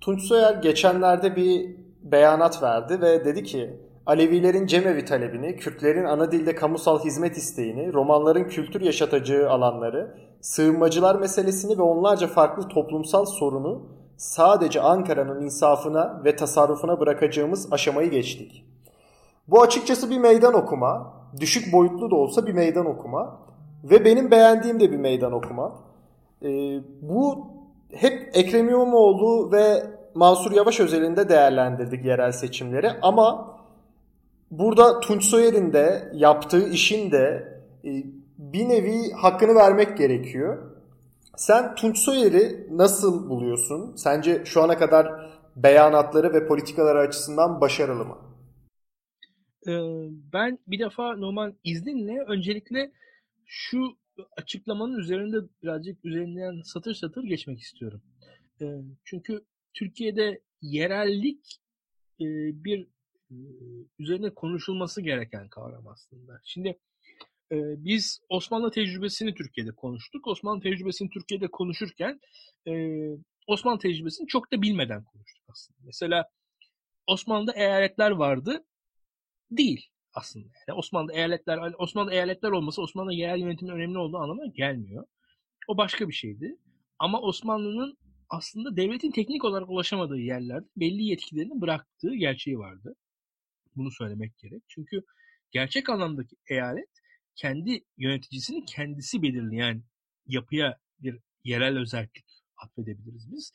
Tunç 0.00 0.22
Soyer 0.22 0.54
geçenlerde 0.54 1.36
bir 1.36 1.76
beyanat 2.02 2.62
verdi 2.62 3.00
ve 3.00 3.24
dedi 3.24 3.42
ki 3.42 3.80
Alevilerin 4.06 4.66
cemevi 4.66 5.04
talebini, 5.04 5.56
Kürtlerin 5.56 6.04
ana 6.04 6.32
dilde 6.32 6.54
kamusal 6.54 7.04
hizmet 7.04 7.36
isteğini, 7.36 7.92
romanların 7.92 8.44
kültür 8.44 8.80
yaşatacağı 8.80 9.50
alanları, 9.50 10.14
sığınmacılar 10.40 11.14
meselesini 11.14 11.78
ve 11.78 11.82
onlarca 11.82 12.26
farklı 12.26 12.68
toplumsal 12.68 13.24
sorunu 13.24 13.82
sadece 14.16 14.80
Ankara'nın 14.80 15.44
insafına 15.44 16.20
ve 16.24 16.36
tasarrufuna 16.36 17.00
bırakacağımız 17.00 17.72
aşamayı 17.72 18.10
geçtik. 18.10 18.64
Bu 19.48 19.62
açıkçası 19.62 20.10
bir 20.10 20.18
meydan 20.18 20.54
okuma, 20.54 21.14
düşük 21.40 21.72
boyutlu 21.72 22.10
da 22.10 22.16
olsa 22.16 22.46
bir 22.46 22.52
meydan 22.52 22.86
okuma 22.86 23.40
ve 23.84 24.04
benim 24.04 24.30
beğendiğim 24.30 24.80
de 24.80 24.92
bir 24.92 24.96
meydan 24.96 25.32
okuma. 25.32 25.83
Ee, 26.44 26.80
bu 27.02 27.50
hep 27.92 28.30
Ekrem 28.34 28.68
İmamoğlu 28.68 29.52
ve 29.52 29.82
Mansur 30.14 30.52
Yavaş 30.52 30.80
özelinde 30.80 31.28
değerlendirdik 31.28 32.04
yerel 32.04 32.32
seçimleri 32.32 32.90
ama 33.02 33.56
burada 34.50 35.00
Tunç 35.00 35.24
Soyer'in 35.24 35.72
de 35.72 36.12
yaptığı 36.14 36.68
işin 36.68 37.10
de 37.10 37.52
e, 37.84 37.90
bir 38.38 38.68
nevi 38.68 39.12
hakkını 39.12 39.54
vermek 39.54 39.98
gerekiyor. 39.98 40.70
Sen 41.36 41.74
Tunç 41.74 41.98
Soyer'i 41.98 42.66
nasıl 42.70 43.28
buluyorsun? 43.28 43.96
Sence 43.96 44.42
şu 44.44 44.62
ana 44.62 44.78
kadar 44.78 45.30
beyanatları 45.56 46.34
ve 46.34 46.46
politikaları 46.46 46.98
açısından 46.98 47.60
başarılı 47.60 48.04
mı? 48.04 48.16
ben 50.32 50.58
bir 50.66 50.78
defa 50.78 51.16
normal 51.16 51.52
izninle 51.64 52.20
öncelikle 52.28 52.92
şu 53.46 53.78
açıklamanın 54.36 54.98
üzerinde 54.98 55.36
birazcık 55.62 56.04
üzerinden 56.04 56.62
satır 56.62 56.94
satır 56.94 57.24
geçmek 57.24 57.60
istiyorum. 57.60 58.02
çünkü 59.04 59.44
Türkiye'de 59.74 60.40
yerellik 60.62 61.60
bir 62.64 62.88
üzerine 63.98 64.34
konuşulması 64.34 65.02
gereken 65.02 65.48
kavram 65.48 65.86
aslında. 65.86 66.40
Şimdi 66.44 66.68
e, 67.52 67.56
biz 67.84 68.20
Osmanlı 68.28 68.70
tecrübesini 68.70 69.34
Türkiye'de 69.34 69.72
konuştuk. 69.72 70.26
Osmanlı 70.26 70.62
tecrübesini 70.62 71.10
Türkiye'de 71.10 71.48
konuşurken 71.48 72.20
e, 72.68 72.72
Osmanlı 73.46 73.78
tecrübesini 73.78 74.26
çok 74.26 74.52
da 74.52 74.62
bilmeden 74.62 75.04
konuştuk 75.04 75.44
aslında. 75.48 75.78
Mesela 75.84 76.28
Osmanlı'da 77.06 77.52
eyaletler 77.52 78.10
vardı. 78.10 78.64
Değil 79.50 79.88
aslında. 80.14 80.48
Yani 80.68 80.78
Osmanlı 80.78 81.12
eyaletler 81.12 81.72
Osmanlı 81.78 82.12
eyaletler 82.12 82.50
olması 82.50 82.82
Osmanlı 82.82 83.14
yerel 83.14 83.40
yönetimin 83.40 83.72
önemli 83.72 83.98
olduğu 83.98 84.18
anlamına 84.18 84.46
gelmiyor. 84.46 85.06
O 85.68 85.76
başka 85.76 86.08
bir 86.08 86.12
şeydi. 86.12 86.56
Ama 86.98 87.20
Osmanlı'nın 87.20 87.98
aslında 88.28 88.76
devletin 88.76 89.10
teknik 89.10 89.44
olarak 89.44 89.70
ulaşamadığı 89.70 90.18
yerlerde 90.18 90.66
belli 90.76 91.02
yetkilerini 91.02 91.60
bıraktığı 91.60 92.14
gerçeği 92.14 92.58
vardı. 92.58 92.94
Bunu 93.76 93.90
söylemek 93.90 94.38
gerek. 94.38 94.62
Çünkü 94.68 95.02
gerçek 95.50 95.88
anlamdaki 95.88 96.36
eyalet 96.50 96.88
kendi 97.34 97.84
yöneticisini 97.96 98.64
kendisi 98.64 99.22
belirleyen 99.22 99.84
yapıya 100.26 100.78
bir 100.98 101.18
yerel 101.44 101.78
özellik 101.78 102.24
atfedebiliriz 102.56 103.32
biz. 103.32 103.52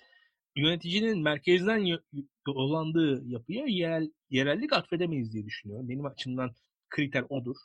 Yöneticinin 0.59 1.21
merkezden 1.21 1.99
dolandığı 2.47 3.23
yapıya 3.25 3.65
yerel, 3.65 4.11
yerellik 4.29 4.73
atfedemeyiz 4.73 5.33
diye 5.33 5.45
düşünüyorum. 5.45 5.89
Benim 5.89 6.05
açımdan 6.05 6.51
kriter 6.89 7.25
odur. 7.29 7.55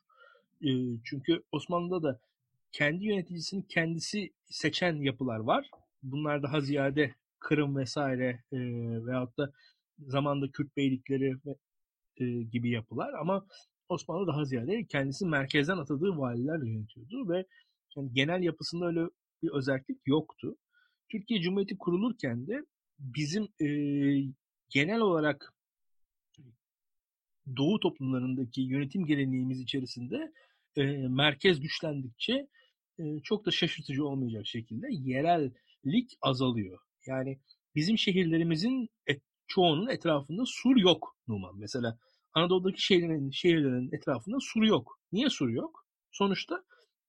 Çünkü 1.05 1.43
Osmanlı'da 1.53 2.03
da 2.03 2.21
kendi 2.73 3.05
yöneticisini 3.05 3.67
kendisi 3.69 4.33
seçen 4.47 4.95
yapılar 4.97 5.39
var. 5.39 5.71
Bunlar 6.03 6.43
daha 6.43 6.61
ziyade 6.61 7.15
Kırım 7.39 7.77
vesaire 7.77 8.43
e, 8.53 8.59
veyahut 9.07 9.39
da 9.39 9.53
zamanda 9.99 10.51
Kürt 10.51 10.77
beylikleri 10.77 11.37
e, 12.17 12.25
gibi 12.43 12.71
yapılar 12.71 13.13
ama 13.13 13.47
Osmanlı 13.89 14.27
daha 14.27 14.45
ziyade 14.45 14.85
kendisi 14.85 15.27
merkezden 15.27 15.79
atadığı 15.79 16.19
valilerle 16.19 16.71
yönetiyordu 16.71 17.29
ve 17.29 17.45
yani 17.97 18.13
genel 18.13 18.43
yapısında 18.43 18.87
öyle 18.87 19.01
bir 19.43 19.51
özellik 19.51 19.99
yoktu. 20.07 20.57
Türkiye 21.09 21.41
Cumhuriyeti 21.41 21.79
kurulurken 21.79 22.47
de 22.47 22.65
bizim 22.99 23.49
e, 23.61 23.67
genel 24.69 25.01
olarak 25.01 25.55
Doğu 27.57 27.81
toplumlarındaki 27.81 28.61
yönetim 28.61 29.07
geleneğimiz 29.07 29.61
içerisinde 29.61 30.33
e, 30.77 30.83
merkez 31.09 31.61
güçlendikçe 31.61 32.49
e, 32.99 33.21
çok 33.23 33.47
da 33.47 33.51
şaşırtıcı 33.51 34.07
olmayacak 34.07 34.47
şekilde 34.47 34.87
yerellik 34.91 36.19
azalıyor. 36.23 36.79
Yani 37.07 37.39
bizim 37.75 37.99
şehirlerimizin 37.99 38.89
et, 39.07 39.23
çoğunun 39.47 39.87
etrafında 39.87 40.43
sur 40.47 40.77
yok 40.77 41.17
Numan. 41.29 41.59
Mesela 41.59 41.99
Anadolu'daki 42.35 42.83
şehirlerin, 42.83 43.31
şehirlerin 43.31 43.91
etrafında 43.93 44.37
sur 44.41 44.63
yok. 44.63 45.01
Niye 45.13 45.31
sur 45.31 45.49
yok? 45.49 45.87
Sonuçta 46.13 46.65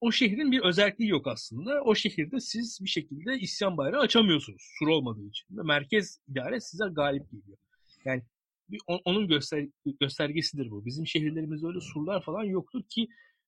o 0.06 0.12
şehrin 0.12 0.52
bir 0.52 0.60
özelliği 0.60 1.10
yok 1.10 1.28
aslında. 1.28 1.82
O 1.82 1.96
şehirde 1.96 2.40
siz 2.40 2.80
bir 2.84 2.90
şekilde 2.90 3.40
isyan 3.40 3.78
bayrağı 3.78 4.02
açamıyorsunuz 4.02 4.62
sur 4.80 4.88
olmadığı 4.88 5.28
için. 5.28 5.58
Ve 5.58 5.62
merkez 5.64 6.20
idare 6.28 6.60
size 6.60 6.86
galip 6.92 7.32
geliyor. 7.32 7.58
Yani 8.06 8.24
bir, 8.70 8.80
onun 9.06 9.28
göster, 9.28 9.68
göstergesidir 10.00 10.72
bu. 10.72 10.86
Bizim 10.86 11.08
şehirlerimizde 11.08 11.68
öyle 11.68 11.82
surlar 11.82 12.24
falan 12.24 12.44
yoktur 12.44 12.84
ki 12.84 13.08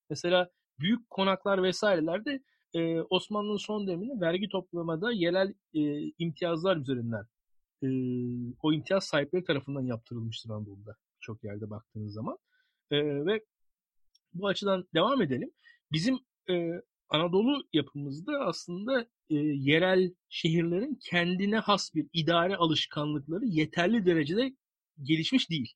mesela 0.10 0.50
büyük 0.80 1.10
konaklar 1.10 1.64
vesairelerde 1.64 2.44
e, 2.74 3.02
Osmanlı'nın 3.02 3.58
son 3.58 3.88
döneminde 3.88 4.22
vergi 4.22 4.50
toplamada 4.50 5.12
yerel 5.12 5.54
e, 5.74 6.12
imtiyazlar 6.20 6.78
üzerinden 6.78 7.26
e, 7.84 7.88
o 8.62 8.74
imtiyaz 8.74 9.04
sahipleri 9.04 9.44
tarafından 9.44 9.82
yaptırılmıştır 9.82 10.50
Anadolu'da 10.50 10.96
çok 11.20 11.44
yerde 11.44 11.70
baktığınız 11.70 12.14
zaman. 12.14 12.38
E, 12.92 13.26
ve 13.26 13.46
bu 14.34 14.48
açıdan 14.48 14.88
devam 14.94 15.22
edelim. 15.22 15.52
Bizim 15.92 16.20
e, 16.50 16.82
Anadolu 17.10 17.64
yapımızda 17.74 18.40
aslında 18.40 19.02
e, 19.30 19.36
yerel 19.36 20.14
şehirlerin 20.30 21.00
kendine 21.10 21.58
has 21.58 21.96
bir 21.96 22.08
idare 22.14 22.56
alışkanlıkları 22.56 23.46
yeterli 23.46 24.06
derecede 24.06 24.56
gelişmiş 25.04 25.50
değil. 25.50 25.74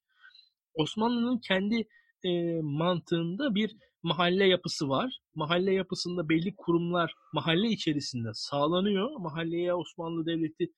Osmanlı'nın 0.73 1.39
kendi 1.39 1.87
e, 2.23 2.61
mantığında 2.61 3.55
bir 3.55 3.75
mahalle 4.03 4.47
yapısı 4.47 4.89
var. 4.89 5.19
Mahalle 5.35 5.73
yapısında 5.73 6.29
belli 6.29 6.55
kurumlar 6.55 7.13
mahalle 7.33 7.67
içerisinde 7.67 8.29
sağlanıyor. 8.33 9.19
Mahalleye 9.19 9.73
Osmanlı 9.73 10.25
Devleti 10.25 10.73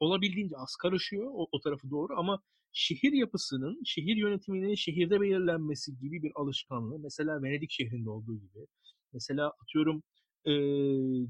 olabildiğince 0.00 0.56
az 0.56 0.76
karışıyor 0.76 1.30
o, 1.34 1.48
o 1.52 1.60
tarafı 1.60 1.90
doğru 1.90 2.18
ama 2.18 2.42
şehir 2.72 3.12
yapısının, 3.12 3.82
şehir 3.84 4.16
yönetiminin 4.16 4.74
şehirde 4.74 5.20
belirlenmesi 5.20 5.98
gibi 5.98 6.22
bir 6.22 6.32
alışkanlığı 6.34 6.98
mesela 6.98 7.42
Venedik 7.42 7.70
şehrinde 7.70 8.10
olduğu 8.10 8.36
gibi 8.36 8.66
mesela 9.12 9.52
atıyorum 9.62 10.02
e, 10.44 10.52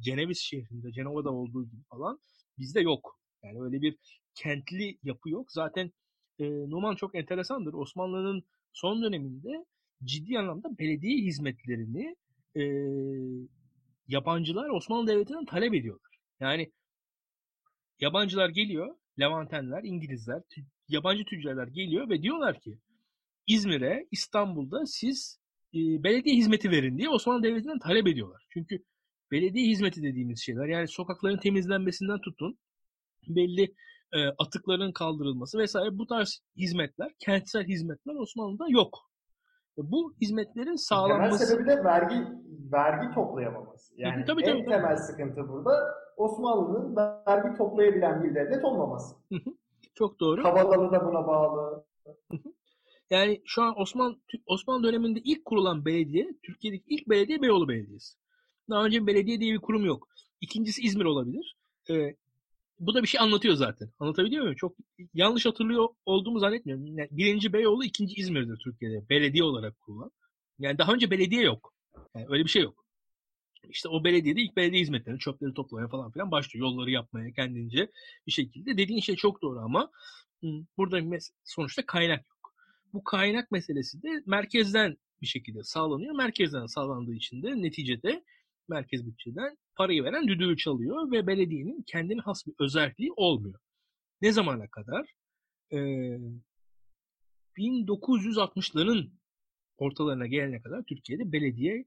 Ceneviz 0.01 0.39
şehrinde, 0.39 0.93
Cenova'da 0.93 1.31
olduğu 1.31 1.65
gibi 1.65 1.83
falan 1.91 2.19
bizde 2.59 2.81
yok. 2.81 3.21
Yani 3.43 3.63
öyle 3.63 3.83
bir 3.83 3.97
kentli 4.35 4.99
yapı 5.03 5.31
yok. 5.31 5.53
Zaten 5.53 5.93
e, 6.39 6.45
Numan 6.71 6.95
çok 6.95 7.15
enteresandır. 7.15 7.73
Osmanlı'nın 7.73 8.45
son 8.73 9.03
döneminde 9.03 9.65
ciddi 10.05 10.39
anlamda 10.39 10.79
belediye 10.79 11.19
hizmetlerini 11.19 12.17
e, 12.57 12.63
yabancılar 14.09 14.69
Osmanlı 14.69 15.07
Devleti'nden 15.07 15.45
talep 15.45 15.75
ediyorlar. 15.75 16.19
Yani 16.41 16.73
yabancılar 18.01 18.49
geliyor, 18.49 18.95
Levantenler, 19.21 19.85
İngilizler, 19.85 20.43
yabancı 20.89 21.25
tüccarlar 21.25 21.69
geliyor 21.69 22.09
ve 22.09 22.23
diyorlar 22.23 22.61
ki 22.61 22.79
İzmir'e, 23.47 24.07
İstanbul'da 24.11 24.87
siz 24.87 25.41
belediye 25.75 26.37
hizmeti 26.37 26.71
verin 26.71 26.99
diye 26.99 27.09
Osmanlı 27.09 27.43
Devleti'nden 27.43 27.79
talep 27.79 28.07
ediyorlar. 28.07 28.47
Çünkü 28.51 28.79
belediye 29.31 29.67
hizmeti 29.67 30.03
dediğimiz 30.03 30.41
şeyler 30.41 30.67
yani 30.67 30.89
sokakların 30.89 31.39
temizlenmesinden 31.39 32.21
tutun 32.21 32.59
belli 33.29 33.75
e, 34.13 34.29
atıkların 34.39 34.93
kaldırılması 34.93 35.59
vesaire 35.59 35.99
bu 35.99 36.07
tarz 36.07 36.43
hizmetler, 36.57 37.13
kentsel 37.19 37.65
hizmetler 37.65 38.15
Osmanlı'da 38.15 38.65
yok. 38.69 38.99
E, 39.79 39.81
bu 39.91 40.15
hizmetlerin 40.21 40.77
sağlanması... 40.77 41.39
Temel 41.39 41.65
sebebi 41.65 41.69
de 41.69 41.85
vergi 41.85 42.15
vergi 42.73 43.15
toplayamaması. 43.15 43.95
Yani 43.97 44.25
tabii, 44.25 44.43
tabii, 44.43 44.59
en 44.59 44.65
tabii. 44.65 44.71
temel 44.71 44.97
sıkıntı 44.97 45.49
burada 45.49 45.95
Osmanlı'nın 46.17 46.97
vergi 46.97 47.59
toplayabilen 47.59 48.25
bir 48.25 48.35
devlet 48.35 48.65
olmaması. 48.65 49.17
Çok 49.95 50.21
doğru. 50.21 50.45
Havalalı 50.45 50.93
da 50.93 51.07
buna 51.07 51.27
bağlı. 51.27 51.85
Yani 53.11 53.43
şu 53.45 53.63
an 53.63 53.81
Osman 53.81 54.21
Osmanlı 54.47 54.89
döneminde 54.89 55.21
ilk 55.25 55.45
kurulan 55.45 55.85
belediye, 55.85 56.29
Türkiye'deki 56.43 56.85
ilk 56.89 57.09
belediye 57.09 57.43
Beyoğlu 57.43 57.69
Belediyesi. 57.69 58.17
Daha 58.71 58.85
önce 58.85 59.07
belediye 59.07 59.41
diye 59.41 59.55
bir 59.55 59.59
kurum 59.59 59.85
yok. 59.85 60.09
İkincisi 60.41 60.83
İzmir 60.83 61.05
olabilir. 61.05 61.57
Ee, 61.91 62.17
bu 62.81 62.95
da 62.95 63.03
bir 63.03 63.09
şey 63.09 63.21
anlatıyor 63.21 63.55
zaten. 63.55 63.91
Anlatabiliyor 63.99 64.43
muyum? 64.43 64.57
Çok 64.57 64.77
yanlış 65.15 65.47
hatırlıyor 65.47 65.89
olduğumu 66.07 66.39
zannetmiyorum. 66.39 66.99
Yani 66.99 67.09
birinci 67.11 67.53
Beyoğlu, 67.53 67.85
ikinci 67.85 68.15
İzmir'dir 68.15 68.57
Türkiye'de. 68.65 69.09
Belediye 69.09 69.45
olarak 69.45 69.81
kurulan. 69.81 70.11
Yani 70.59 70.79
daha 70.79 70.93
önce 70.93 71.11
belediye 71.11 71.43
yok. 71.43 71.75
Yani 72.15 72.27
öyle 72.29 72.45
bir 72.45 72.51
şey 72.51 72.63
yok. 72.63 72.87
İşte 73.69 73.89
o 73.89 74.05
belediyede 74.05 74.41
ilk 74.41 74.57
belediye 74.57 74.83
hizmetlerini, 74.83 75.19
çöpleri 75.19 75.55
toplamaya 75.55 75.89
falan 75.89 76.11
filan 76.11 76.31
başlıyor. 76.31 76.67
Yolları 76.67 76.91
yapmaya 76.91 77.33
kendince 77.33 77.91
bir 78.27 78.33
şekilde. 78.33 78.79
Dediğin 78.79 79.01
şey 79.01 79.17
çok 79.17 79.43
doğru 79.43 79.59
ama 79.59 79.91
burada 80.77 81.19
sonuçta 81.45 81.87
kaynak 81.87 82.27
yok. 82.27 82.36
Bu 82.97 83.05
kaynak 83.05 83.51
meselesi 83.51 84.03
de 84.03 84.23
merkezden 84.27 84.97
bir 85.23 85.27
şekilde 85.27 85.63
sağlanıyor. 85.63 86.15
Merkezden 86.15 86.67
sağlandığı 86.67 87.15
için 87.15 87.43
de 87.43 87.63
neticede 87.63 88.25
merkez 88.69 89.07
bütçeden 89.07 89.57
parayı 89.75 90.05
veren 90.05 90.29
düdüğü 90.29 90.57
çalıyor 90.57 91.11
ve 91.13 91.27
belediyenin 91.27 91.83
kendine 91.83 92.21
has 92.21 92.47
bir 92.47 92.55
özelliği 92.61 93.13
olmuyor. 93.17 93.61
Ne 94.23 94.33
zamana 94.33 94.69
kadar? 94.69 95.15
Ee, 95.73 95.77
1960'ların 97.59 99.11
ortalarına 99.79 100.27
gelene 100.27 100.63
kadar 100.63 100.83
Türkiye'de 100.83 101.33
belediye 101.33 101.85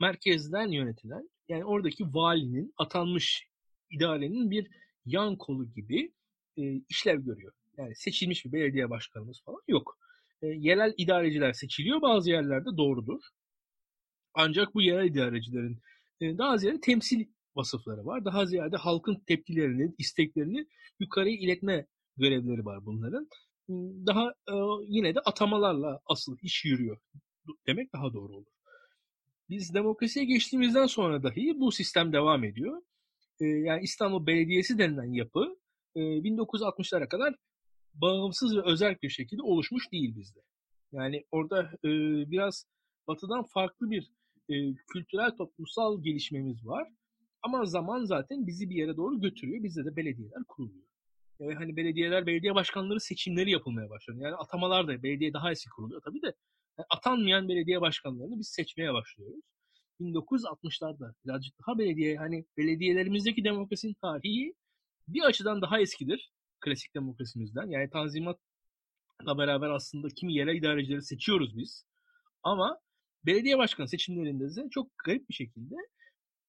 merkezden 0.00 0.68
yönetilen 0.68 1.30
yani 1.48 1.64
oradaki 1.64 2.04
valinin 2.04 2.74
atanmış 2.76 3.48
idarenin 3.90 4.50
bir 4.50 4.70
yan 5.06 5.36
kolu 5.36 5.72
gibi 5.72 6.12
e, 6.56 6.62
işlev 6.88 7.20
görüyor. 7.20 7.52
Yani 7.76 7.96
seçilmiş 7.96 8.44
bir 8.44 8.52
belediye 8.52 8.90
başkanımız 8.90 9.42
falan 9.44 9.60
yok. 9.68 10.01
Yerel 10.42 10.94
idareciler 10.96 11.52
seçiliyor 11.52 12.02
bazı 12.02 12.30
yerlerde 12.30 12.76
doğrudur. 12.76 13.20
Ancak 14.34 14.74
bu 14.74 14.82
yerel 14.82 15.06
idarecilerin 15.06 15.82
daha 16.22 16.58
ziyade 16.58 16.80
temsil 16.80 17.26
vasıfları 17.56 18.06
var. 18.06 18.24
Daha 18.24 18.46
ziyade 18.46 18.76
halkın 18.76 19.22
tepkilerini, 19.26 19.94
isteklerini 19.98 20.66
yukarıya 21.00 21.36
iletme 21.36 21.86
görevleri 22.16 22.64
var 22.64 22.86
bunların. 22.86 23.28
Daha 24.06 24.34
yine 24.86 25.14
de 25.14 25.20
atamalarla 25.20 26.00
asıl 26.06 26.36
iş 26.42 26.64
yürüyor 26.64 26.98
demek 27.66 27.92
daha 27.92 28.12
doğru 28.12 28.36
olur. 28.36 28.52
Biz 29.48 29.74
demokrasiye 29.74 30.24
geçtiğimizden 30.24 30.86
sonra 30.86 31.22
dahi 31.22 31.60
bu 31.60 31.72
sistem 31.72 32.12
devam 32.12 32.44
ediyor. 32.44 32.82
Yani 33.40 33.82
İstanbul 33.82 34.26
Belediyesi 34.26 34.78
denilen 34.78 35.12
yapı 35.12 35.56
1960'lara 35.96 37.08
kadar 37.08 37.34
bağımsız 37.94 38.56
ve 38.56 38.62
özel 38.64 38.96
bir 39.02 39.08
şekilde 39.08 39.42
oluşmuş 39.42 39.92
değil 39.92 40.16
bizde. 40.16 40.40
Yani 40.92 41.24
orada 41.30 41.70
biraz 42.30 42.66
batıdan 43.08 43.44
farklı 43.44 43.90
bir 43.90 44.10
e, 44.48 44.74
kültürel 44.92 45.30
toplumsal 45.30 46.02
gelişmemiz 46.02 46.66
var. 46.66 46.88
Ama 47.42 47.64
zaman 47.64 48.04
zaten 48.04 48.46
bizi 48.46 48.70
bir 48.70 48.74
yere 48.74 48.96
doğru 48.96 49.20
götürüyor. 49.20 49.62
Bizde 49.62 49.84
de 49.84 49.96
belediyeler 49.96 50.44
kuruluyor. 50.48 50.86
Yani 51.40 51.54
hani 51.54 51.76
belediyeler, 51.76 52.26
belediye 52.26 52.54
başkanları 52.54 53.00
seçimleri 53.00 53.50
yapılmaya 53.50 53.90
başlıyor. 53.90 54.20
Yani 54.20 54.34
atamalar 54.34 54.88
da 54.88 55.02
belediye 55.02 55.32
daha 55.32 55.50
eski 55.50 55.70
kuruluyor 55.70 56.00
tabii 56.04 56.22
de. 56.22 56.34
Yani 56.78 56.86
atanmayan 56.90 57.48
belediye 57.48 57.80
başkanlarını 57.80 58.38
biz 58.38 58.48
seçmeye 58.48 58.92
başlıyoruz. 58.92 59.40
1960'larda 60.00 61.14
birazcık 61.24 61.54
daha 61.66 61.78
belediye 61.78 62.16
hani 62.16 62.44
belediyelerimizdeki 62.56 63.44
demokrasinin 63.44 63.94
tarihi 63.94 64.54
bir 65.08 65.22
açıdan 65.22 65.62
daha 65.62 65.80
eskidir 65.80 66.30
klasik 66.62 66.94
demokrasimizden. 66.94 67.70
Yani 67.70 67.90
tanzimatla 67.90 69.38
beraber 69.38 69.70
aslında 69.70 70.08
kimi 70.08 70.34
yerel 70.34 70.56
idarecileri 70.56 71.02
seçiyoruz 71.02 71.56
biz. 71.56 71.84
Ama 72.42 72.78
belediye 73.26 73.58
başkanı 73.58 73.88
seçimlerinde 73.88 74.56
de 74.56 74.68
çok 74.70 74.98
garip 75.04 75.28
bir 75.28 75.34
şekilde 75.34 75.74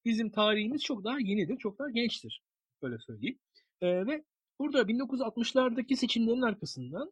bizim 0.06 0.32
tarihimiz 0.32 0.84
çok 0.84 1.04
daha 1.04 1.20
yenidir, 1.20 1.58
çok 1.58 1.80
daha 1.80 1.90
gençtir. 1.90 2.44
Öyle 2.82 3.00
söyleyeyim. 3.00 3.40
E, 3.82 4.08
ve 4.08 4.24
burada 4.60 4.82
1960'lardaki 4.82 5.96
seçimlerin 5.96 6.42
arkasından 6.42 7.12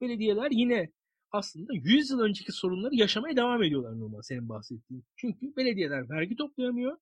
belediyeler 0.00 0.50
yine 0.50 0.90
aslında 1.32 1.72
100 1.74 2.10
yıl 2.10 2.20
önceki 2.20 2.52
sorunları 2.52 2.94
yaşamaya 2.94 3.36
devam 3.36 3.62
ediyorlar 3.62 4.00
normal 4.00 4.22
senin 4.22 4.48
bahsettiğin. 4.48 5.04
Çünkü 5.16 5.56
belediyeler 5.56 6.10
vergi 6.10 6.36
toplayamıyor. 6.36 6.98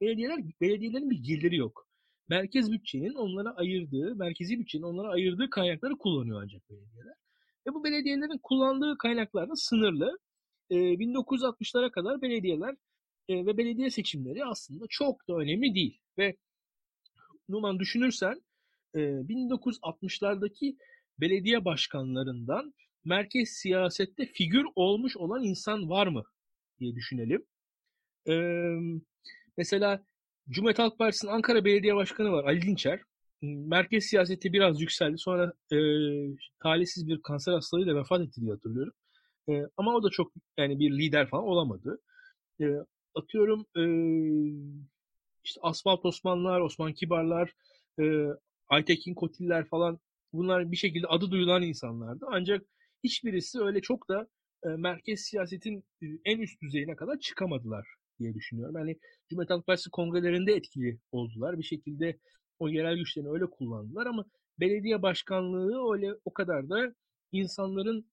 Belediyeler 0.00 0.40
belediyelerin 0.60 1.10
bir 1.10 1.22
geliri 1.22 1.56
yok. 1.56 1.88
Merkez 2.32 2.72
bütçenin 2.72 3.14
onlara 3.14 3.56
ayırdığı, 3.56 4.16
merkezi 4.16 4.58
bütçenin 4.58 4.82
onlara 4.82 5.08
ayırdığı 5.08 5.50
kaynakları 5.50 5.98
kullanıyor 5.98 6.42
ancak 6.42 6.70
belediyeler. 6.70 7.14
Ve 7.66 7.74
bu 7.74 7.84
belediyelerin 7.84 8.38
kullandığı 8.42 8.98
kaynaklar 8.98 9.48
da 9.48 9.56
sınırlı. 9.56 10.18
1960'lara 10.70 11.88
ee, 11.88 11.90
kadar 11.90 12.22
belediyeler 12.22 12.76
e, 13.28 13.46
ve 13.46 13.56
belediye 13.56 13.90
seçimleri 13.90 14.44
aslında 14.44 14.84
çok 14.90 15.28
da 15.28 15.36
önemli 15.36 15.74
değil. 15.74 16.00
Ve 16.18 16.36
Numan 17.48 17.78
düşünürsen 17.78 18.42
e, 18.94 18.98
1960'lardaki 18.98 20.76
belediye 21.20 21.64
başkanlarından 21.64 22.74
merkez 23.04 23.48
siyasette 23.48 24.26
figür 24.26 24.64
olmuş 24.74 25.16
olan 25.16 25.44
insan 25.44 25.90
var 25.90 26.06
mı 26.06 26.22
diye 26.80 26.94
düşünelim. 26.94 27.44
E, 28.28 28.34
mesela 29.56 30.04
Cumhuriyet 30.50 30.78
Halk 30.78 30.98
Partisi'nin 30.98 31.32
Ankara 31.32 31.64
Belediye 31.64 31.96
Başkanı 31.96 32.32
var 32.32 32.44
Ali 32.44 32.62
Dinçer. 32.62 33.00
Merkez 33.42 34.04
siyasette 34.04 34.52
biraz 34.52 34.80
yükseldi. 34.80 35.18
Sonra 35.18 35.52
e, 35.72 35.76
talihsiz 36.62 37.08
bir 37.08 37.22
kanser 37.22 37.52
hastalığıyla 37.52 37.96
vefat 37.96 38.20
etti 38.20 38.40
diye 38.40 38.52
hatırlıyorum. 38.52 38.92
E, 39.48 39.52
ama 39.76 39.94
o 39.94 40.02
da 40.02 40.10
çok 40.10 40.32
yani 40.58 40.78
bir 40.78 40.90
lider 40.98 41.28
falan 41.28 41.44
olamadı. 41.44 42.00
E, 42.60 42.66
atıyorum 43.14 43.66
e, 43.76 43.82
işte 45.44 45.60
Asfalt 45.62 46.04
Osmanlar, 46.04 46.60
Osman 46.60 46.92
Kibarlar, 46.92 47.52
e, 48.00 48.04
Aytekin 48.68 49.14
Kotiller 49.14 49.64
falan 49.68 49.98
bunlar 50.32 50.72
bir 50.72 50.76
şekilde 50.76 51.06
adı 51.06 51.30
duyulan 51.30 51.62
insanlardı. 51.62 52.26
Ancak 52.30 52.62
hiçbirisi 53.04 53.60
öyle 53.60 53.80
çok 53.80 54.08
da 54.08 54.28
e, 54.64 54.68
merkez 54.68 55.20
siyasetin 55.20 55.84
e, 56.02 56.06
en 56.24 56.38
üst 56.38 56.62
düzeyine 56.62 56.96
kadar 56.96 57.18
çıkamadılar 57.18 57.86
diye 58.22 58.34
düşünüyorum. 58.34 58.76
Yani 58.76 58.98
Cumhuriyet 59.28 59.50
Halk 59.50 59.66
Partisi 59.66 59.90
kongrelerinde 59.90 60.52
etkili 60.52 60.98
oldular. 61.12 61.58
Bir 61.58 61.62
şekilde 61.64 62.18
o 62.58 62.68
yerel 62.68 62.96
güçlerini 62.96 63.30
öyle 63.30 63.46
kullandılar 63.46 64.06
ama 64.06 64.24
belediye 64.60 65.02
başkanlığı 65.02 65.92
öyle 65.92 66.14
o 66.24 66.32
kadar 66.32 66.68
da 66.68 66.94
insanların 67.32 68.06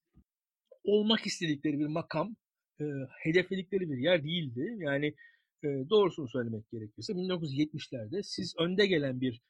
olmak 0.84 1.26
istedikleri 1.26 1.80
bir 1.80 1.88
makam, 1.88 2.36
e, 2.82 2.84
hedefledikleri 3.24 3.90
bir 3.90 3.98
yer 3.98 4.24
değildi. 4.24 4.76
Yani 4.78 5.16
e, 5.64 5.68
doğrusunu 5.90 6.28
söylemek 6.28 6.72
gerekirse 6.72 7.14
1970'lerde 7.14 8.24
siz 8.24 8.56
önde 8.60 8.86
gelen 8.88 9.22
bir 9.22 9.42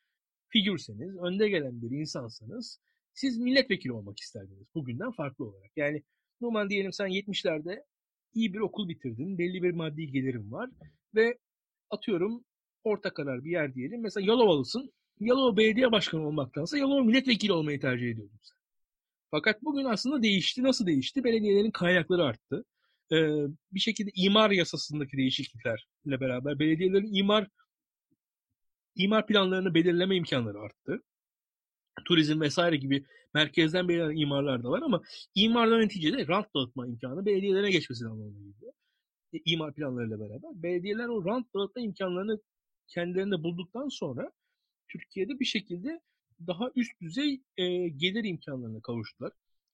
figürseniz, 0.50 1.18
önde 1.18 1.50
gelen 1.50 1.82
bir 1.82 1.92
insansanız 1.92 2.80
siz 3.14 3.38
milletvekili 3.38 3.92
olmak 3.92 4.20
isterdiniz 4.20 4.68
bugünden 4.76 5.12
farklı 5.12 5.46
olarak. 5.46 5.72
Yani 5.76 6.04
Numan 6.42 6.70
diyelim 6.70 6.94
sen 6.94 7.08
70'lerde 7.08 7.84
iyi 8.34 8.54
bir 8.54 8.60
okul 8.60 8.90
bitirdin, 8.90 9.38
belli 9.38 9.64
bir 9.64 9.72
maddi 9.72 10.12
gelirin 10.12 10.52
var 10.52 10.70
ve 11.16 11.38
atıyorum 11.90 12.44
orta 12.84 13.14
karar 13.14 13.46
bir 13.46 13.52
yer 13.52 13.76
diyelim. 13.76 14.02
Mesela 14.02 14.28
Yalovalısın. 14.28 14.94
Yalova 15.20 15.58
belediye 15.58 15.92
başkanı 15.92 16.28
olmaktansa 16.28 16.78
Yalova 16.78 17.04
milletvekili 17.04 17.54
olmayı 17.54 17.80
tercih 17.80 18.10
ediyordun 18.10 18.40
sen. 18.42 18.58
Fakat 19.32 19.64
bugün 19.64 19.86
aslında 19.86 20.24
değişti. 20.24 20.64
Nasıl 20.64 20.86
değişti? 20.86 21.24
Belediyelerin 21.24 21.72
kaynakları 21.72 22.24
arttı. 22.24 22.66
Ee, 23.12 23.16
bir 23.72 23.80
şekilde 23.80 24.10
imar 24.16 24.52
yasasındaki 24.52 25.18
değişikliklerle 25.18 26.20
beraber 26.20 26.60
belediyelerin 26.60 27.14
imar 27.14 27.48
imar 28.96 29.28
planlarını 29.28 29.74
belirleme 29.74 30.16
imkanları 30.16 30.60
arttı. 30.60 31.04
Turizm 32.04 32.42
vesaire 32.42 32.76
gibi 32.76 33.06
merkezden 33.34 33.88
belirlenen 33.88 34.22
imarlar 34.22 34.64
da 34.64 34.70
var 34.70 34.82
ama 34.82 35.02
imarda 35.36 35.78
neticede 35.78 36.28
rant 36.28 36.56
dağıtma 36.56 36.88
imkanı 36.88 37.26
belediyelere 37.26 37.72
geçmesi 37.72 38.06
anlamına 38.06 38.38
geliyor. 38.38 38.74
E, 39.34 39.38
imar 39.46 39.74
planlarıyla 39.74 40.20
beraber. 40.20 40.64
Belediyeler 40.64 41.08
o 41.08 41.26
rant 41.26 41.54
dağıtma 41.54 41.82
imkanlarını 41.82 42.40
kendilerinde 42.88 43.44
bulduktan 43.44 43.88
sonra 43.90 44.32
Türkiye'de 44.88 45.40
bir 45.40 45.46
şekilde 45.46 46.02
daha 46.48 46.72
üst 46.76 47.02
düzey 47.02 47.42
e, 47.58 47.88
gelir 47.88 48.24
imkanlarına 48.24 48.82
kavuştular. 48.82 49.32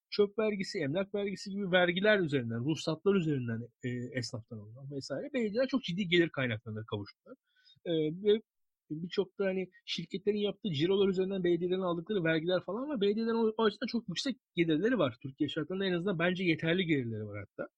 Çöp 0.10 0.40
vergisi, 0.40 0.80
emlak 0.80 1.16
vergisi 1.16 1.50
gibi 1.50 1.72
vergiler 1.72 2.20
üzerinden, 2.20 2.66
ruhsatlar 2.66 3.16
üzerinden 3.16 3.68
e, 3.84 3.90
esnaftan 3.90 4.58
alınan 4.58 4.92
vesaire 4.92 5.34
belediyeler 5.34 5.68
çok 5.68 5.84
ciddi 5.84 6.08
gelir 6.08 6.30
kaynaklarına 6.30 6.86
kavuştular. 6.86 7.36
E, 7.86 7.92
ve 7.94 8.42
birçok 8.90 9.40
da 9.40 9.46
hani 9.46 9.70
şirketlerin 9.86 10.38
yaptığı 10.38 10.72
cirolar 10.72 11.08
üzerinden 11.08 11.44
belediyelerin 11.44 11.82
aldıkları 11.82 12.24
vergiler 12.24 12.62
falan 12.66 12.90
var. 12.90 13.02
Belediyelerin 13.02 13.54
o, 13.58 13.64
açıdan 13.64 13.88
çok 13.88 14.10
yüksek 14.10 14.38
gelirleri 14.56 14.98
var. 14.98 15.18
Türkiye 15.22 15.50
şartlarında 15.50 15.86
en 15.86 15.94
azından 15.94 16.20
bence 16.20 16.44
yeterli 16.44 16.86
gelirleri 16.86 17.28
var 17.28 17.40
hatta. 17.40 17.70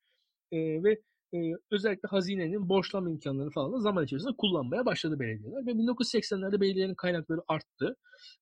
E, 0.51 0.83
ve 0.83 1.01
e, 1.33 1.37
özellikle 1.71 2.07
hazinenin 2.09 2.69
borçlanma 2.69 3.09
imkanlarını 3.09 3.51
falan 3.51 3.73
da 3.73 3.79
zaman 3.79 4.05
içerisinde 4.05 4.35
kullanmaya 4.37 4.85
başladı 4.85 5.19
belediyeler. 5.19 5.65
Ve 5.65 5.71
1980'lerde 5.71 6.61
belediyelerin 6.61 6.95
kaynakları 6.95 7.41
arttı. 7.47 7.95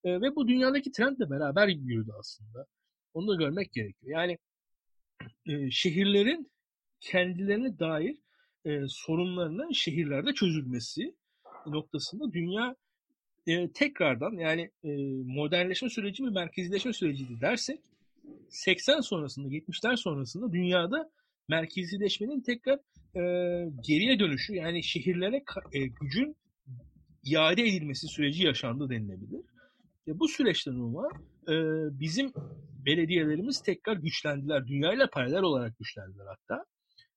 E, 0.04 0.20
ve 0.20 0.36
bu 0.36 0.48
dünyadaki 0.48 0.92
trendle 0.92 1.30
beraber 1.30 1.68
yürüdü 1.68 2.10
aslında. 2.18 2.66
Onu 3.14 3.28
da 3.28 3.34
görmek 3.34 3.72
gerekiyor. 3.72 4.12
Yani 4.12 4.38
e, 5.46 5.70
şehirlerin 5.70 6.50
kendilerine 7.00 7.78
dair 7.78 8.16
e, 8.64 8.88
sorunlarının 8.88 9.72
şehirlerde 9.72 10.32
çözülmesi 10.32 11.14
noktasında 11.66 12.32
dünya 12.32 12.76
e, 13.46 13.72
tekrardan 13.72 14.32
yani 14.32 14.70
e, 14.84 14.88
modernleşme 15.24 15.88
süreci 15.90 16.22
mi 16.22 16.30
merkezileşme 16.30 16.92
süreciydi 16.92 17.40
dersek 17.40 17.80
80 18.48 19.00
sonrasında 19.00 19.48
70'ler 19.48 19.96
sonrasında 19.96 20.52
dünyada 20.52 21.10
merkezileşmenin 21.48 22.40
tekrar 22.40 22.78
e, 23.16 23.22
geriye 23.86 24.18
dönüşü 24.18 24.54
yani 24.54 24.82
şehirlere 24.82 25.36
e, 25.72 25.86
gücün 26.00 26.36
iade 27.24 27.62
edilmesi 27.62 28.08
süreci 28.08 28.44
yaşandı 28.44 28.90
denilebilir. 28.90 29.40
E, 30.08 30.18
bu 30.18 30.28
süreçte 30.28 30.70
Numa 30.70 31.08
e, 31.48 31.54
bizim 32.00 32.32
belediyelerimiz 32.86 33.62
tekrar 33.62 33.96
güçlendiler. 33.96 34.66
Dünyayla 34.66 35.10
paralel 35.10 35.42
olarak 35.42 35.78
güçlendiler 35.78 36.26
hatta. 36.26 36.64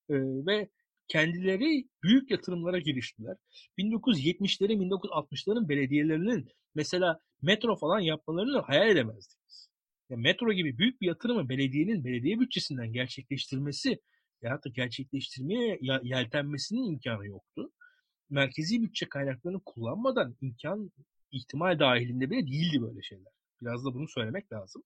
E, 0.08 0.14
ve 0.46 0.68
kendileri 1.10 1.84
büyük 2.02 2.30
yatırımlara 2.30 2.78
giriştiler. 2.78 3.36
1970'lerin 3.78 4.88
1960'ların 4.88 5.68
belediyelerinin 5.68 6.48
mesela 6.74 7.18
metro 7.42 7.76
falan 7.76 8.00
yapmalarını 8.00 8.58
hayal 8.58 8.88
edemezdiniz. 8.88 9.68
Yani 10.10 10.22
metro 10.22 10.52
gibi 10.52 10.78
büyük 10.78 11.00
bir 11.00 11.06
yatırımı 11.06 11.48
belediyenin 11.48 12.04
belediye 12.04 12.40
bütçesinden 12.40 12.92
gerçekleştirmesi 12.92 14.00
ya 14.42 14.54
da 14.54 14.70
gerçekleştirmeye 14.74 15.78
yeltenmesinin 16.02 16.92
imkanı 16.92 17.26
yoktu. 17.26 17.70
Merkezi 18.30 18.82
bütçe 18.82 19.08
kaynaklarını 19.08 19.60
kullanmadan 19.64 20.36
imkan 20.40 20.90
ihtimal 21.32 21.78
dahilinde 21.78 22.30
bile 22.30 22.46
değildi 22.46 22.82
böyle 22.82 23.02
şeyler. 23.02 23.32
Biraz 23.62 23.84
da 23.84 23.94
bunu 23.94 24.08
söylemek 24.08 24.52
lazım. 24.52 24.82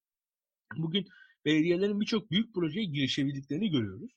Bugün 0.77 1.07
belediyelerin 1.45 2.01
birçok 2.01 2.31
büyük 2.31 2.55
projeye 2.55 2.87
girişebildiklerini 2.87 3.71
görüyoruz. 3.71 4.11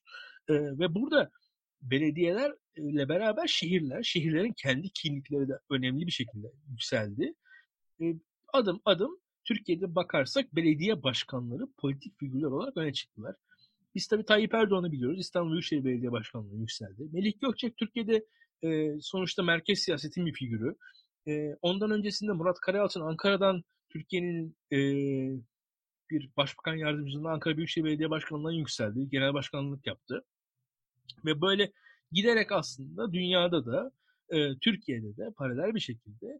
Ee, 0.50 0.54
ve 0.54 0.96
burada 0.96 1.32
belediyelerle 1.92 3.10
beraber 3.10 3.48
şehirler, 3.48 4.04
şehirlerin 4.04 4.54
kendi 4.58 4.90
kimlikleri 4.90 5.48
de 5.50 5.60
önemli 5.70 6.08
bir 6.08 6.12
şekilde 6.12 6.48
yükseldi. 6.70 7.34
Adım 8.54 8.82
adım 8.86 9.20
Türkiye'de 9.46 9.96
bakarsak 9.96 10.56
belediye 10.56 11.04
başkanları 11.04 11.68
politik 11.78 12.20
figürler 12.20 12.48
olarak 12.48 12.78
öne 12.78 12.94
çıktılar. 12.94 13.36
Biz 13.96 14.08
tabii 14.08 14.26
Tayyip 14.26 14.54
Erdoğan'ı 14.54 14.92
biliyoruz. 14.92 15.20
İstanbul 15.20 15.52
Büyükşehir 15.52 15.86
Belediye 15.86 16.12
Başkanlığı 16.12 16.58
yükseldi. 16.58 17.10
Melih 17.12 17.34
Gökçek 17.42 17.78
Türkiye'de 17.78 18.26
sonuçta 19.02 19.44
merkez 19.44 19.80
siyasetin 19.80 20.26
bir 20.26 20.34
figürü. 20.34 20.76
Ondan 21.62 21.92
öncesinde 21.92 22.32
Murat 22.32 22.60
Karayalçın 22.60 23.02
Ankara'dan 23.02 23.64
Türkiye'nin 23.90 24.58
bir 26.10 26.30
başbakan 26.38 26.76
yardımcılığında 26.76 27.30
Ankara 27.30 27.58
Büyükşehir 27.58 27.86
Belediye 27.86 28.10
Başkanlığı'ndan 28.10 28.52
yükseldi. 28.52 29.10
Genel 29.10 29.34
başkanlık 29.34 29.88
yaptı. 29.88 30.26
Ve 31.26 31.42
böyle 31.42 31.72
giderek 32.12 32.52
aslında 32.52 33.14
dünyada 33.14 33.66
da 33.66 33.92
e, 34.30 34.58
Türkiye'de 34.62 35.18
de 35.18 35.32
paralel 35.38 35.76
bir 35.76 35.80
şekilde 35.80 36.40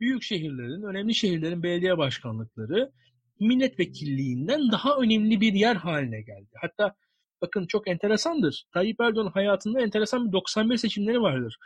büyük 0.00 0.22
şehirlerin, 0.22 0.82
önemli 0.82 1.14
şehirlerin 1.14 1.62
belediye 1.62 1.98
başkanlıkları 1.98 2.92
milletvekilliğinden 3.40 4.72
daha 4.72 4.96
önemli 4.96 5.40
bir 5.40 5.52
yer 5.52 5.76
haline 5.76 6.20
geldi. 6.20 6.50
Hatta 6.60 6.94
bakın 7.42 7.66
çok 7.66 7.88
enteresandır. 7.88 8.66
Tayyip 8.74 9.00
Erdoğan 9.00 9.26
hayatında 9.26 9.80
enteresan 9.80 10.28
bir 10.28 10.32
91 10.32 10.76
seçimleri 10.76 11.20
vardır. 11.20 11.56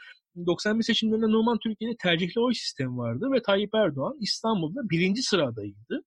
91 0.47 0.83
seçimlerinde 0.83 1.27
Numan 1.27 1.59
Türkiye'de 1.59 1.97
tercihli 1.97 2.41
oy 2.41 2.55
sistemi 2.55 2.97
vardı 2.97 3.33
ve 3.33 3.43
Tayyip 3.43 3.75
Erdoğan 3.75 4.17
İstanbul'da 4.21 4.91
birinci 4.91 5.23
sıradaydı. 5.23 6.05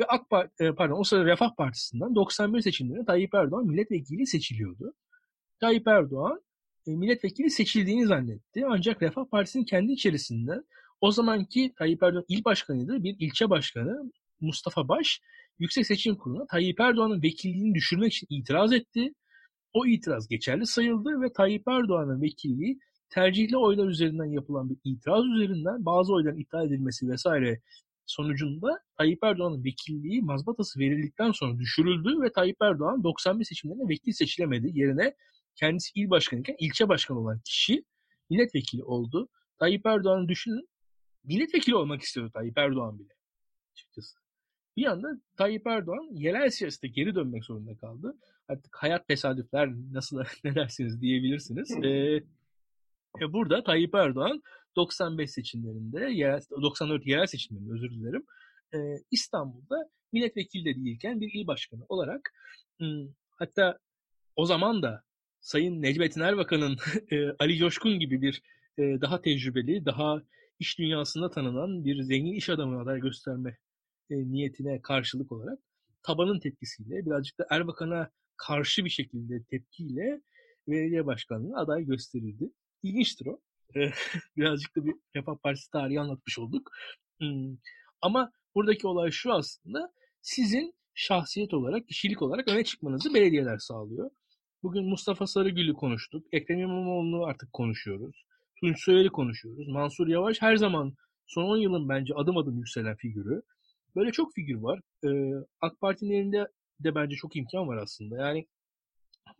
Ve 0.00 0.04
AK 0.08 0.30
Parti, 0.30 0.72
pardon 0.76 1.00
o 1.00 1.04
sırada 1.04 1.24
Refah 1.24 1.56
Partisi'nden 1.56 2.14
91 2.14 2.60
seçimlerinde 2.60 3.04
Tayyip 3.04 3.34
Erdoğan 3.34 3.66
milletvekili 3.66 4.26
seçiliyordu. 4.26 4.94
Tayyip 5.64 5.88
Erdoğan 5.88 6.40
e, 6.86 6.90
milletvekili 6.90 7.50
seçildiğini 7.50 8.06
zannetti. 8.06 8.64
Ancak 8.68 9.02
Refah 9.02 9.24
Partisi'nin 9.30 9.64
kendi 9.64 9.92
içerisinde 9.92 10.52
o 11.00 11.10
zamanki 11.10 11.72
Tayyip 11.78 12.02
Erdoğan 12.02 12.24
il 12.28 12.44
başkanıydı. 12.44 13.02
Bir 13.02 13.16
ilçe 13.18 13.50
başkanı 13.50 14.10
Mustafa 14.40 14.88
Baş 14.88 15.20
Yüksek 15.58 15.86
Seçim 15.86 16.16
Kurulu'na 16.16 16.46
Tayyip 16.46 16.80
Erdoğan'ın 16.80 17.22
vekilliğini 17.22 17.74
düşürmek 17.74 18.12
için 18.12 18.26
itiraz 18.30 18.72
etti. 18.72 19.14
O 19.72 19.86
itiraz 19.86 20.28
geçerli 20.28 20.66
sayıldı 20.66 21.20
ve 21.20 21.32
Tayyip 21.32 21.68
Erdoğan'ın 21.68 22.22
vekilliği 22.22 22.78
tercihli 23.10 23.56
oylar 23.56 23.86
üzerinden 23.86 24.32
yapılan 24.32 24.70
bir 24.70 24.76
itiraz 24.84 25.24
üzerinden 25.24 25.84
bazı 25.84 26.12
oyların 26.12 26.38
iptal 26.38 26.66
edilmesi 26.66 27.08
vesaire 27.08 27.60
sonucunda 28.06 28.78
Tayyip 28.98 29.24
Erdoğan'ın 29.24 29.64
vekilliği 29.64 30.22
mazbatası 30.22 30.80
verildikten 30.80 31.30
sonra 31.30 31.58
düşürüldü 31.58 32.20
ve 32.22 32.32
Tayyip 32.32 32.56
Erdoğan 32.62 33.04
91 33.04 33.44
seçimlerinde 33.44 33.88
vekil 33.88 34.12
seçilemedi. 34.12 34.70
Yerine 34.74 35.14
kendisi 35.56 35.90
il 35.94 36.10
başkanıyken 36.10 36.56
ilçe 36.58 36.88
başkanı 36.88 37.18
olan 37.18 37.40
kişi 37.44 37.84
milletvekili 38.30 38.84
oldu. 38.84 39.28
Tayyip 39.58 39.86
Erdoğan 39.86 40.28
düşünün 40.28 40.68
milletvekili 41.24 41.76
olmak 41.76 42.02
istiyordu 42.02 42.30
Tayyip 42.34 42.58
Erdoğan 42.58 42.98
bile 42.98 43.12
açıkçası. 43.72 44.18
Bir 44.76 44.86
anda 44.86 45.08
Tayyip 45.36 45.66
Erdoğan 45.66 46.08
yerel 46.12 46.50
siyasete 46.50 46.88
geri 46.88 47.14
dönmek 47.14 47.44
zorunda 47.44 47.76
kaldı. 47.76 48.18
Artık 48.48 48.76
hayat 48.76 49.08
tesadüfler 49.08 49.70
nasıl 49.92 50.24
ne 50.44 50.54
dersiniz 50.54 51.00
diyebilirsiniz. 51.00 51.70
Ee, 51.84 52.22
burada 53.32 53.64
Tayyip 53.64 53.94
Erdoğan 53.94 54.42
95 54.76 55.30
seçimlerinde, 55.30 56.00
yerel, 56.00 56.40
94 56.50 57.06
yerel 57.06 57.26
seçimlerinde 57.26 57.72
özür 57.72 57.90
dilerim, 57.90 58.24
e, 58.74 58.78
İstanbul'da 59.10 59.90
milletvekili 60.12 60.64
de 60.64 60.84
değilken 60.84 61.20
bir 61.20 61.32
il 61.34 61.46
başkanı 61.46 61.84
olarak 61.88 62.32
hatta 63.30 63.78
o 64.36 64.46
zaman 64.46 64.82
da 64.82 65.02
Sayın 65.44 65.82
Necmettin 65.82 66.20
Erbakan'ın 66.20 66.76
Ali 67.38 67.56
Coşkun 67.58 67.98
gibi 67.98 68.22
bir 68.22 68.42
daha 68.78 69.22
tecrübeli, 69.22 69.86
daha 69.86 70.22
iş 70.58 70.78
dünyasında 70.78 71.30
tanınan 71.30 71.84
bir 71.84 72.02
zengin 72.02 72.32
iş 72.32 72.48
adamı 72.48 72.80
aday 72.80 73.00
gösterme 73.00 73.56
niyetine 74.10 74.82
karşılık 74.82 75.32
olarak 75.32 75.58
tabanın 76.02 76.40
tepkisiyle 76.40 77.06
birazcık 77.06 77.38
da 77.38 77.46
Erbakan'a 77.50 78.10
karşı 78.36 78.84
bir 78.84 78.90
şekilde 78.90 79.42
tepkiyle 79.44 80.20
belediye 80.68 81.06
başkanlığına 81.06 81.60
aday 81.60 81.84
gösterildi. 81.84 82.50
İlginçtir 82.82 83.26
o. 83.26 83.40
birazcık 84.36 84.76
da 84.76 84.84
bir 84.84 84.94
Refah 85.16 85.36
Partisi 85.42 85.70
tarihi 85.70 86.00
anlatmış 86.00 86.38
olduk. 86.38 86.70
Ama 88.02 88.32
buradaki 88.54 88.86
olay 88.86 89.10
şu 89.10 89.32
aslında 89.32 89.92
sizin 90.22 90.74
şahsiyet 90.94 91.54
olarak, 91.54 91.88
kişilik 91.88 92.22
olarak 92.22 92.48
öne 92.48 92.64
çıkmanızı 92.64 93.14
belediyeler 93.14 93.58
sağlıyor. 93.58 94.10
Bugün 94.64 94.88
Mustafa 94.88 95.26
Sarıgül'ü 95.26 95.74
konuştuk. 95.74 96.26
Ekrem 96.32 96.58
İmamoğlu'nu 96.58 97.24
artık 97.24 97.52
konuşuyoruz. 97.52 98.24
Tunç 98.60 98.84
Soyer'i 98.84 99.08
konuşuyoruz. 99.08 99.68
Mansur 99.68 100.08
Yavaş 100.08 100.42
her 100.42 100.56
zaman 100.56 100.94
son 101.26 101.44
10 101.44 101.56
yılın 101.56 101.88
bence 101.88 102.14
adım 102.14 102.36
adım 102.36 102.58
yükselen 102.58 102.96
figürü. 102.96 103.42
Böyle 103.96 104.12
çok 104.12 104.34
figür 104.34 104.54
var. 104.54 104.80
Ee, 105.04 105.32
AK 105.60 105.80
Parti'nin 105.80 106.10
elinde 106.10 106.48
de 106.80 106.94
bence 106.94 107.16
çok 107.16 107.36
imkan 107.36 107.68
var 107.68 107.76
aslında. 107.76 108.16
Yani 108.16 108.46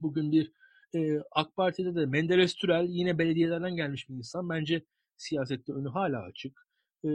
bugün 0.00 0.32
bir 0.32 0.52
e, 0.94 1.18
AK 1.30 1.56
Parti'de 1.56 1.94
de 1.94 2.06
Menderes 2.06 2.54
Türel 2.54 2.86
yine 2.88 3.18
belediyelerden 3.18 3.76
gelmiş 3.76 4.08
bir 4.08 4.14
insan. 4.14 4.48
Bence 4.48 4.84
siyasette 5.16 5.72
önü 5.72 5.88
hala 5.88 6.22
açık. 6.22 6.66
E, 7.04 7.08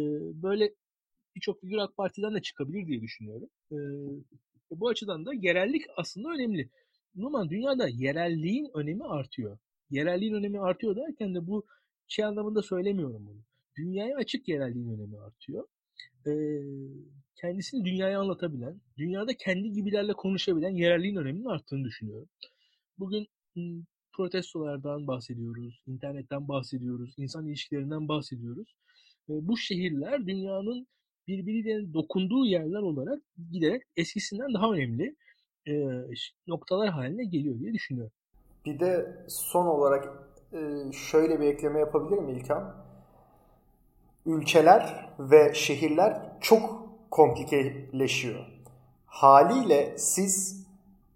böyle 0.43 0.73
birçok 1.35 1.61
figür 1.61 1.77
AK 1.77 1.97
Parti'den 1.97 2.35
de 2.35 2.41
çıkabilir 2.41 2.87
diye 2.87 3.01
düşünüyorum. 3.01 3.49
E, 3.71 3.77
bu 4.71 4.89
açıdan 4.89 5.25
da 5.25 5.33
yerellik 5.33 5.83
aslında 5.97 6.29
önemli. 6.29 6.69
Numan 7.15 7.49
dünyada 7.49 7.87
yerelliğin 7.87 8.71
önemi 8.73 9.03
artıyor. 9.03 9.57
Yerelliğin 9.89 10.33
önemi 10.33 10.59
artıyor 10.59 10.95
derken 10.95 11.35
de 11.35 11.47
bu 11.47 11.65
şey 12.07 12.25
anlamında 12.25 12.61
söylemiyorum 12.61 13.25
bunu. 13.27 13.41
Dünyaya 13.77 14.17
açık 14.17 14.47
yerelliğin 14.47 14.89
önemi 14.89 15.19
artıyor. 15.19 15.67
E, 16.27 16.31
kendisini 17.35 17.85
dünyaya 17.85 18.19
anlatabilen, 18.19 18.81
dünyada 18.97 19.37
kendi 19.37 19.71
gibilerle 19.71 20.13
konuşabilen 20.13 20.75
yerelliğin 20.75 21.15
öneminin 21.15 21.45
arttığını 21.45 21.83
düşünüyorum. 21.83 22.29
Bugün 22.99 23.27
protestolardan 24.13 25.07
bahsediyoruz, 25.07 25.83
internetten 25.87 26.47
bahsediyoruz, 26.47 27.13
insan 27.17 27.47
ilişkilerinden 27.47 28.07
bahsediyoruz. 28.07 28.75
Bu 29.27 29.57
şehirler 29.57 30.27
dünyanın 30.27 30.87
birbiriyle 31.27 31.93
dokunduğu 31.93 32.45
yerler 32.45 32.79
olarak 32.79 33.23
giderek 33.51 33.81
eskisinden 33.97 34.53
daha 34.53 34.73
önemli 34.73 35.15
noktalar 36.47 36.89
haline 36.89 37.25
geliyor 37.25 37.59
diye 37.59 37.73
düşünüyorum. 37.73 38.13
Bir 38.65 38.79
de 38.79 39.17
son 39.27 39.65
olarak 39.65 40.07
şöyle 40.93 41.39
bir 41.39 41.45
ekleme 41.45 41.79
yapabilirim 41.79 42.29
İlkan. 42.29 42.75
Ülkeler 44.25 45.09
ve 45.19 45.53
şehirler 45.53 46.21
çok 46.41 46.89
komplikeleşiyor. 47.11 48.45
Haliyle 49.05 49.97
siz 49.97 50.65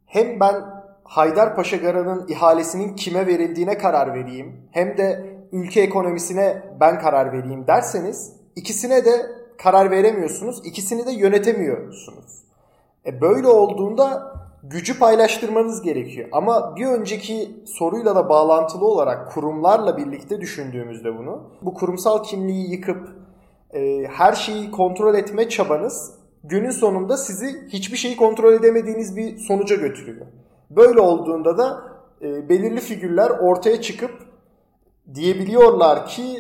hem 0.06 0.40
ben 0.40 0.84
Haydarpaşa 1.04 1.78
Garı'nın 1.78 2.28
ihalesinin 2.28 2.96
kime 2.96 3.28
verildiğine 3.28 3.78
karar 3.78 4.14
vereyim 4.14 4.68
hem 4.72 4.98
de 4.98 5.38
ülke 5.52 5.82
ekonomisine 5.82 6.64
ben 6.80 7.00
karar 7.00 7.34
vereyim 7.34 7.68
derseniz 7.68 8.34
ikisine 8.56 9.06
de 9.06 9.12
karar 9.58 9.92
veremiyorsunuz. 9.92 10.66
ikisini 10.66 11.06
de 11.06 11.12
yönetemiyorsunuz. 11.12 12.44
E 13.06 13.22
böyle 13.22 13.48
olduğunda 13.48 14.34
gücü 14.64 15.00
paylaştırmanız 15.00 15.82
gerekiyor. 15.82 16.30
Ama 16.32 16.76
bir 16.76 16.86
önceki 16.86 17.64
soruyla 17.66 18.16
da 18.16 18.30
bağlantılı 18.30 18.86
olarak 18.86 19.32
kurumlarla 19.32 19.98
birlikte 19.98 20.42
düşündüğümüzde 20.42 21.18
bunu 21.18 21.44
bu 21.62 21.74
kurumsal 21.74 22.24
kimliği 22.24 22.72
yıkıp 22.72 23.10
e, 23.74 24.08
her 24.08 24.34
şeyi 24.34 24.72
kontrol 24.72 25.16
etme 25.16 25.50
çabanız 25.50 26.14
günün 26.44 26.72
sonunda 26.72 27.18
sizi 27.18 27.68
hiçbir 27.68 27.98
şeyi 27.98 28.16
kontrol 28.16 28.54
edemediğiniz 28.54 29.18
bir 29.18 29.38
sonuca 29.38 29.76
götürüyor. 29.76 30.26
Böyle 30.70 31.00
olduğunda 31.00 31.58
da 31.58 31.84
e, 32.22 32.50
belirli 32.50 32.80
figürler 32.80 33.30
ortaya 33.30 33.82
çıkıp 33.82 34.12
diyebiliyorlar 35.14 36.08
ki 36.08 36.38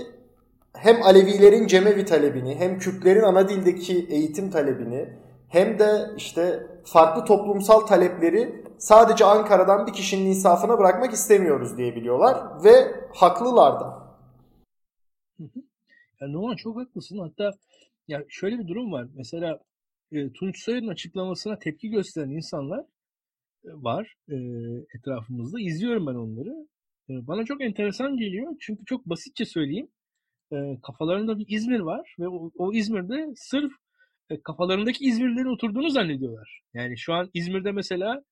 hem 0.74 1.04
Alevilerin 1.04 1.68
cemevi 1.68 2.06
talebini 2.06 2.56
hem 2.56 2.80
Kürtlerin 2.80 3.22
ana 3.22 3.50
dildeki 3.50 4.08
eğitim 4.10 4.52
talebini 4.52 5.10
hem 5.54 5.80
de 5.80 6.10
işte 6.18 6.68
farklı 6.86 7.26
toplumsal 7.26 7.80
talepleri 7.80 8.64
sadece 8.78 9.26
Ankara'dan 9.26 9.88
bir 9.88 9.94
kişinin 9.94 10.26
insafına 10.26 10.78
bırakmak 10.78 11.14
istemiyoruz 11.14 11.78
diyebiliyorlar 11.78 12.64
ve 12.64 12.72
haklılar 13.16 13.80
da. 13.80 14.04
Ya 16.22 16.28
Numan 16.28 16.56
çok 16.56 16.78
haklısın. 16.78 17.18
Hatta 17.18 17.52
ya 18.08 18.24
şöyle 18.30 18.60
bir 18.60 18.68
durum 18.68 18.92
var. 18.92 19.08
Mesela 19.16 19.60
e, 20.12 20.32
Tunç 20.34 20.64
Soyer'in 20.64 20.88
açıklamasına 20.88 21.60
tepki 21.60 21.90
gösteren 21.90 22.30
insanlar 22.30 22.86
var 23.64 24.16
e, 24.30 24.36
etrafımızda. 24.96 25.60
İzliyorum 25.60 26.08
ben 26.08 26.16
onları. 26.16 26.68
E, 27.10 27.28
bana 27.28 27.46
çok 27.46 27.62
enteresan 27.62 28.18
geliyor. 28.18 28.56
Çünkü 28.60 28.86
çok 28.86 29.06
basitçe 29.06 29.46
söyleyeyim. 29.46 29.88
E, 30.54 30.78
kafalarında 30.84 31.40
bir 31.40 31.46
İzmir 31.48 31.80
var 31.80 32.16
ve 32.20 32.28
o, 32.28 32.52
o 32.58 32.74
İzmir'de 32.74 33.34
sırf 33.36 33.72
e, 33.72 33.83
kafalarındaki 34.42 35.06
İzmirlilerin 35.06 35.54
oturduğunu 35.54 35.90
zannediyorlar. 35.90 36.62
Yani 36.74 36.98
şu 36.98 37.14
an 37.14 37.30
İzmir'de 37.34 37.72
mesela 37.72 38.24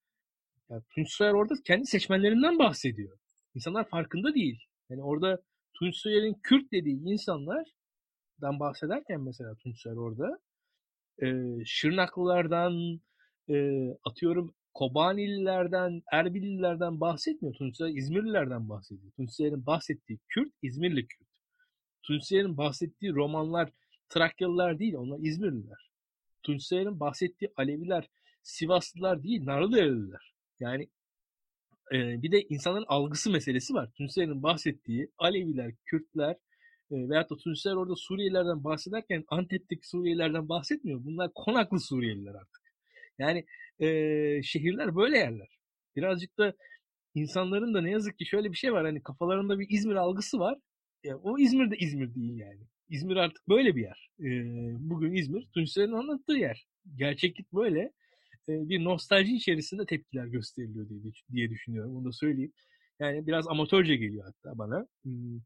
yani 0.69 0.81
Tunç 0.95 1.09
Soyer 1.09 1.33
orada 1.33 1.53
kendi 1.65 1.85
seçmenlerinden 1.85 2.59
bahsediyor. 2.59 3.17
İnsanlar 3.55 3.89
farkında 3.89 4.33
değil. 4.33 4.59
Yani 4.89 5.03
orada 5.03 5.41
Tunç 5.73 5.95
Soyer'in 5.95 6.33
Kürt 6.43 6.71
dediği 6.71 7.01
insanlardan 7.03 8.59
bahsederken 8.59 9.21
mesela 9.21 9.55
Tunç 9.55 9.81
Soyer 9.81 9.95
orada 9.95 10.39
e, 11.23 11.27
Şırnaklılardan 11.65 13.01
e, 13.49 13.87
atıyorum 14.03 14.55
Kobanililerden, 14.73 16.01
Erbilililerden 16.11 17.01
bahsetmiyor. 17.01 17.55
Tunçer 17.55 17.87
İzmirlilerden 17.87 18.69
bahsediyor. 18.69 19.11
Tunçer'in 19.11 19.65
bahsettiği 19.65 20.19
Kürt, 20.29 20.53
İzmirli 20.61 21.07
Kürt. 21.07 21.27
Tunçer'in 22.03 22.57
bahsettiği 22.57 23.13
romanlar 23.13 23.69
Trakyalılar 24.09 24.79
değil, 24.79 24.93
onlar 24.93 25.19
İzmirliler. 25.21 25.90
Tunçer'in 26.43 26.99
bahsettiği 26.99 27.51
Aleviler 27.55 28.09
Sivaslılar 28.43 29.23
değil, 29.23 29.45
Narlıdereliler. 29.45 30.33
Yani 30.59 30.89
e, 31.93 32.21
bir 32.21 32.31
de 32.31 32.41
insanların 32.41 32.85
algısı 32.87 33.31
meselesi 33.31 33.73
var. 33.73 33.89
Tunçer'in 33.97 34.43
bahsettiği 34.43 35.11
Aleviler, 35.17 35.73
Kürtler 35.85 36.35
e, 36.91 37.09
veyahut 37.09 37.29
da 37.29 37.37
Tunçer 37.37 37.73
orada 37.73 37.95
Suriyelilerden 37.95 38.63
bahsederken 38.63 39.23
Antep'teki 39.27 39.87
Suriyelilerden 39.87 40.49
bahsetmiyor. 40.49 41.03
Bunlar 41.03 41.31
konaklı 41.35 41.79
Suriyeliler 41.79 42.33
artık. 42.33 42.61
Yani 43.19 43.45
e, 43.79 43.87
şehirler 44.43 44.95
böyle 44.95 45.17
yerler. 45.17 45.57
Birazcık 45.95 46.37
da 46.37 46.53
insanların 47.15 47.73
da 47.73 47.81
ne 47.81 47.91
yazık 47.91 48.17
ki 48.17 48.25
şöyle 48.25 48.51
bir 48.51 48.57
şey 48.57 48.73
var. 48.73 48.85
Hani 48.85 49.03
kafalarında 49.03 49.59
bir 49.59 49.69
İzmir 49.69 49.95
algısı 49.95 50.39
var. 50.39 50.57
Ya, 51.03 51.17
o 51.17 51.39
İzmir 51.39 51.71
de 51.71 51.77
İzmir 51.77 52.15
değil 52.15 52.37
yani. 52.37 52.67
İzmir 52.91 53.15
artık 53.15 53.49
böyle 53.49 53.75
bir 53.75 53.81
yer. 53.81 54.09
E, 54.19 54.29
bugün 54.89 55.13
İzmir 55.13 55.47
Tunçer'in 55.53 55.91
anlattığı 55.91 56.33
yer. 56.37 56.67
Gerçeklik 56.95 57.53
böyle. 57.53 57.79
E, 58.49 58.69
bir 58.69 58.83
nostalji 58.83 59.35
içerisinde 59.35 59.85
tepkiler 59.85 60.25
gösteriliyor 60.25 60.89
diye, 60.89 61.01
diye 61.31 61.49
düşünüyorum. 61.49 61.95
Onu 61.95 62.05
da 62.05 62.11
söyleyeyim. 62.11 62.53
Yani 62.99 63.27
biraz 63.27 63.47
amatörce 63.47 63.95
geliyor 63.95 64.25
hatta 64.25 64.57
bana. 64.57 64.87
Hmm, 65.03 65.39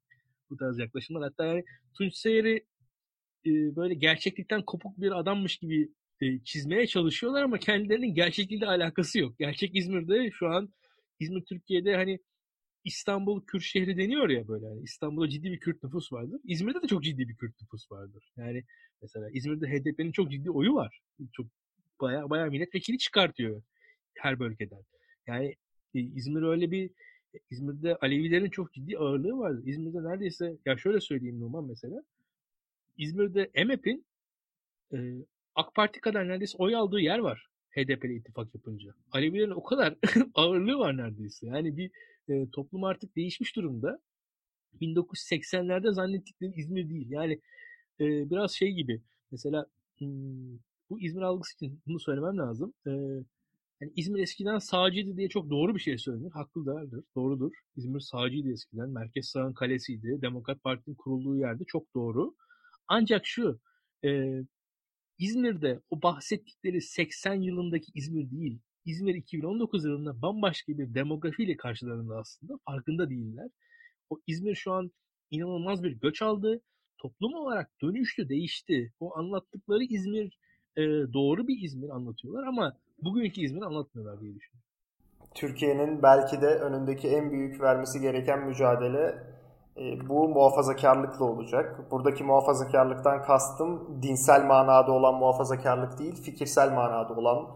bu 0.49 0.57
tarz 0.57 0.79
yaklaşımlar. 0.79 1.23
Hatta 1.23 1.45
yani 1.45 1.63
Tunç 1.97 2.15
Seyir'i 2.15 2.65
e, 3.45 3.75
böyle 3.75 3.93
gerçeklikten 3.93 4.61
kopuk 4.61 5.01
bir 5.01 5.19
adammış 5.19 5.57
gibi 5.57 5.89
e, 6.21 6.39
çizmeye 6.43 6.87
çalışıyorlar 6.87 7.43
ama 7.43 7.57
kendilerinin 7.57 8.13
gerçekliğiyle 8.13 8.67
alakası 8.67 9.19
yok. 9.19 9.39
Gerçek 9.39 9.75
İzmir'de 9.75 10.31
şu 10.31 10.47
an 10.47 10.73
İzmir 11.19 11.41
Türkiye'de 11.41 11.95
hani 11.95 12.19
İstanbul 12.85 13.45
Kürt 13.45 13.63
şehri 13.63 13.97
deniyor 13.97 14.29
ya 14.29 14.47
böyle. 14.47 14.65
Yani 14.65 14.81
İstanbul'da 14.83 15.29
ciddi 15.29 15.51
bir 15.51 15.59
Kürt 15.59 15.83
nüfus 15.83 16.13
vardır. 16.13 16.41
İzmir'de 16.43 16.81
de 16.81 16.87
çok 16.87 17.03
ciddi 17.03 17.27
bir 17.27 17.35
Kürt 17.35 17.61
nüfus 17.61 17.91
vardır. 17.91 18.31
Yani 18.37 18.63
mesela 19.01 19.29
İzmir'de 19.33 19.67
HDP'nin 19.67 20.11
çok 20.11 20.31
ciddi 20.31 20.51
oyu 20.51 20.75
var. 20.75 21.01
Çok 21.33 21.47
baya 22.01 22.29
baya 22.29 22.45
milletvekili 22.45 22.97
çıkartıyor 22.97 23.63
her 24.17 24.39
bölgeden. 24.39 24.81
Yani 25.27 25.55
e, 25.95 25.99
İzmir 25.99 26.41
öyle 26.41 26.71
bir 26.71 26.91
İzmir'de 27.51 27.95
Alevilerin 27.95 28.49
çok 28.49 28.73
ciddi 28.73 28.97
ağırlığı 28.97 29.37
vardı. 29.37 29.61
İzmir'de 29.65 30.03
neredeyse 30.03 30.57
ya 30.65 30.77
şöyle 30.77 31.01
söyleyeyim 31.01 31.39
Numan 31.39 31.65
mesela. 31.65 32.03
İzmir'de 32.97 33.51
EMEP'in 33.53 34.05
e, 34.93 34.97
AK 35.55 35.75
Parti 35.75 36.01
kadar 36.01 36.27
neredeyse 36.27 36.57
oy 36.57 36.75
aldığı 36.75 36.99
yer 36.99 37.19
var. 37.19 37.47
HDP 37.75 38.05
ile 38.05 38.15
ittifak 38.15 38.55
yapınca. 38.55 38.93
Alevilerin 39.11 39.51
o 39.51 39.63
kadar 39.63 39.95
ağırlığı 40.35 40.79
var 40.79 40.97
neredeyse. 40.97 41.47
Yani 41.47 41.77
bir 41.77 41.91
e, 42.29 42.49
toplum 42.49 42.83
artık 42.83 43.15
değişmiş 43.15 43.55
durumda. 43.55 43.99
1980'lerde 44.81 45.93
zannettikleri 45.93 46.53
İzmir 46.55 46.89
değil. 46.89 47.07
Yani 47.09 47.33
e, 47.99 48.29
biraz 48.29 48.51
şey 48.51 48.71
gibi. 48.71 49.01
Mesela 49.31 49.65
hmm, 49.97 50.57
bu 50.89 51.01
İzmir 51.01 51.21
algısı 51.21 51.55
için 51.55 51.81
bunu 51.87 51.99
söylemem 51.99 52.37
lazım. 52.37 52.73
E, 52.87 52.91
yani 53.81 53.91
İzmir 53.95 54.19
eskiden 54.19 54.57
sağcıydı 54.57 55.17
diye 55.17 55.29
çok 55.29 55.49
doğru 55.49 55.75
bir 55.75 55.79
şey 55.79 55.97
söylenir. 55.97 56.31
Haklıdır, 56.31 57.03
doğrudur. 57.15 57.51
İzmir 57.75 57.99
sağcıydı 57.99 58.51
eskiden. 58.51 58.89
Merkez 58.89 59.25
sağın 59.25 59.53
kalesiydi. 59.53 60.21
Demokrat 60.21 60.63
Parti'nin 60.63 60.95
kurulduğu 60.95 61.37
yerde 61.37 61.63
çok 61.67 61.95
doğru. 61.95 62.35
Ancak 62.87 63.25
şu, 63.25 63.59
e, 64.05 64.41
İzmir'de 65.17 65.79
o 65.89 66.01
bahsettikleri 66.01 66.81
80 66.81 67.33
yılındaki 67.33 67.91
İzmir 67.95 68.31
değil. 68.31 68.59
İzmir 68.85 69.15
2019 69.15 69.85
yılında 69.85 70.21
bambaşka 70.21 70.77
bir 70.77 70.93
demografiyle 70.93 71.57
karşılarında 71.57 72.17
aslında 72.17 72.53
farkında 72.65 73.09
değiller. 73.09 73.49
O 74.09 74.19
İzmir 74.27 74.55
şu 74.55 74.71
an 74.71 74.91
inanılmaz 75.31 75.83
bir 75.83 75.91
göç 75.91 76.21
aldı. 76.21 76.61
Toplum 76.97 77.33
olarak 77.33 77.71
dönüştü, 77.81 78.29
değişti. 78.29 78.93
O 78.99 79.17
anlattıkları 79.17 79.83
İzmir 79.83 80.37
e, 80.77 80.81
doğru 81.13 81.47
bir 81.47 81.61
İzmir 81.61 81.89
anlatıyorlar 81.89 82.43
ama 82.47 82.77
bugünkü 83.01 83.41
İzmir 83.41 83.61
anlatmıyorlar 83.61 84.21
diye 84.21 84.35
düşünüyorum. 84.35 84.65
Türkiye'nin 85.35 86.03
belki 86.03 86.41
de 86.41 86.47
önündeki 86.47 87.07
en 87.07 87.31
büyük 87.31 87.61
vermesi 87.61 88.01
gereken 88.01 88.47
mücadele 88.47 89.34
e, 89.77 90.09
bu 90.09 90.29
muhafazakarlıkla 90.29 91.25
olacak. 91.25 91.91
Buradaki 91.91 92.23
muhafazakarlıktan 92.23 93.23
kastım 93.23 93.99
dinsel 94.01 94.45
manada 94.45 94.91
olan 94.91 95.15
muhafazakarlık 95.15 95.99
değil, 95.99 96.15
fikirsel 96.15 96.73
manada 96.73 97.13
olan 97.13 97.47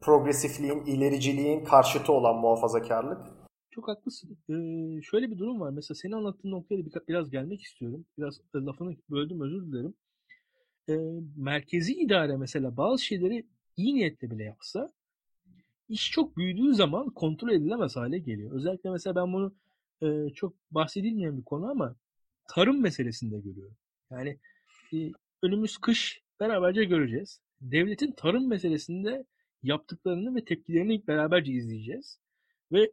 progresifliğin, 0.00 0.84
ilericiliğin 0.84 1.64
karşıtı 1.64 2.12
olan 2.12 2.36
muhafazakarlık. 2.36 3.20
Çok 3.70 3.88
haklısın. 3.88 4.38
Ee, 4.48 5.02
şöyle 5.02 5.30
bir 5.30 5.38
durum 5.38 5.60
var. 5.60 5.70
Mesela 5.70 5.94
senin 5.94 6.12
anlattığın 6.12 6.50
noktaya 6.50 6.86
bir, 6.86 6.92
biraz 7.08 7.30
gelmek 7.30 7.62
istiyorum. 7.62 8.04
Biraz 8.18 8.40
e, 8.54 8.58
lafını 8.58 8.96
böldüm 9.10 9.40
özür 9.40 9.66
dilerim. 9.66 9.94
Ee, 10.88 10.94
merkezi 11.36 11.92
idare 11.94 12.36
mesela 12.36 12.76
bazı 12.76 13.04
şeyleri 13.04 13.46
iyi 13.76 13.94
niyetle 13.94 14.30
bile 14.30 14.44
yapsa 14.44 14.92
iş 15.88 16.10
çok 16.10 16.36
büyüdüğü 16.36 16.74
zaman 16.74 17.10
kontrol 17.10 17.50
edilemez 17.50 17.96
hale 17.96 18.18
geliyor. 18.18 18.52
Özellikle 18.52 18.90
mesela 18.90 19.16
ben 19.16 19.32
bunu 19.32 19.54
e, 20.02 20.30
çok 20.34 20.54
bahsedilmeyen 20.70 21.38
bir 21.38 21.44
konu 21.44 21.70
ama 21.70 21.96
tarım 22.48 22.82
meselesinde 22.82 23.40
görüyorum. 23.40 23.76
Yani 24.10 24.38
e, 24.94 25.12
önümüz 25.42 25.78
kış 25.78 26.22
beraberce 26.40 26.84
göreceğiz. 26.84 27.40
Devletin 27.60 28.12
tarım 28.12 28.48
meselesinde 28.48 29.24
yaptıklarını 29.62 30.34
ve 30.34 30.44
tepkilerini 30.44 31.06
beraberce 31.06 31.52
izleyeceğiz. 31.52 32.18
Ve 32.72 32.92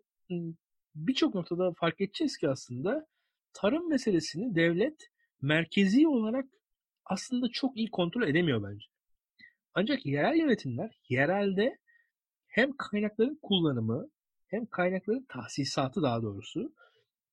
birçok 0.96 1.36
noktada 1.36 1.74
fark 1.74 2.02
edeceğiz 2.02 2.38
ki 2.38 2.50
aslında 2.50 3.08
tarım 3.54 3.90
meselesini 3.90 4.56
devlet 4.56 5.10
merkezi 5.42 6.08
olarak 6.08 6.46
aslında 7.06 7.50
çok 7.50 7.78
iyi 7.78 7.92
kontrol 7.92 8.28
edemiyor 8.28 8.64
bence. 8.64 8.86
Ancak 9.74 10.06
yerel 10.06 10.38
yönetimler 10.38 11.00
yerelde 11.10 11.78
hem 12.48 12.78
kaynakların 12.78 13.40
kullanımı 13.42 14.10
hem 14.48 14.66
kaynakların 14.66 15.26
tahsisatı 15.30 16.02
daha 16.02 16.22
doğrusu 16.22 16.74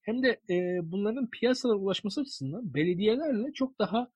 hem 0.08 0.22
de 0.22 0.40
e, 0.50 0.80
bunların 0.92 1.30
piyasalara 1.30 1.78
ulaşması 1.78 2.20
açısından 2.20 2.74
belediyelerle 2.74 3.52
çok 3.52 3.78
daha 3.78 4.08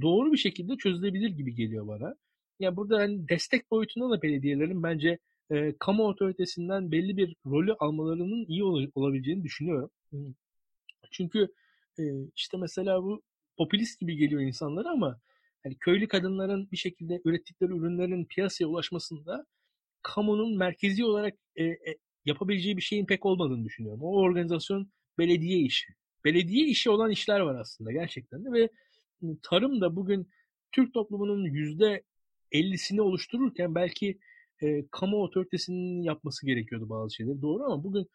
doğru 0.00 0.32
bir 0.32 0.36
şekilde 0.36 0.76
çözülebilir 0.76 1.30
gibi 1.30 1.54
geliyor 1.54 1.86
bana. 1.88 2.14
Yani 2.60 2.76
burada 2.76 2.98
hani 2.98 3.28
destek 3.28 3.70
boyutunda 3.70 4.10
da 4.10 4.22
belediyelerin 4.22 4.82
bence 4.82 5.18
e, 5.50 5.74
kamu 5.78 6.04
otoritesinden 6.08 6.92
belli 6.92 7.16
bir 7.16 7.36
rolü 7.46 7.74
almalarının 7.74 8.44
iyi 8.48 8.64
ol- 8.64 8.90
olabileceğini 8.94 9.44
düşünüyorum. 9.44 9.90
Çünkü 11.10 11.48
e, 11.98 12.02
işte 12.36 12.56
mesela 12.56 13.02
bu 13.02 13.22
popülist 13.56 14.00
gibi 14.00 14.16
geliyor 14.16 14.40
insanlara 14.42 14.90
ama 14.90 15.20
hani 15.62 15.76
köylü 15.78 16.08
kadınların 16.08 16.68
bir 16.72 16.76
şekilde 16.76 17.20
ürettikleri 17.24 17.72
ürünlerin 17.72 18.24
piyasaya 18.24 18.66
ulaşmasında 18.66 19.46
kamunun 20.02 20.58
merkezi 20.58 21.04
olarak 21.04 21.34
e, 21.56 21.64
e, 21.64 21.98
yapabileceği 22.24 22.76
bir 22.76 22.82
şeyin 22.82 23.06
pek 23.06 23.26
olmadığını 23.26 23.64
düşünüyorum. 23.64 24.02
O 24.02 24.20
organizasyon 24.20 24.90
belediye 25.20 25.58
işi. 25.58 25.94
Belediye 26.24 26.66
işi 26.66 26.90
olan 26.90 27.10
işler 27.10 27.40
var 27.40 27.54
aslında 27.54 27.92
gerçekten 27.92 28.44
de 28.44 28.52
ve 28.52 28.68
tarım 29.42 29.80
da 29.80 29.96
bugün 29.96 30.28
Türk 30.72 30.94
toplumunun 30.94 31.44
yüzde 31.44 32.02
50'sini 32.52 33.00
oluştururken 33.00 33.74
belki 33.74 34.18
e, 34.62 34.86
kamu 34.90 35.22
otoritesinin 35.22 36.02
yapması 36.02 36.46
gerekiyordu 36.46 36.88
bazı 36.88 37.14
şeyleri. 37.14 37.42
Doğru 37.42 37.64
ama 37.64 37.84
bugün 37.84 38.06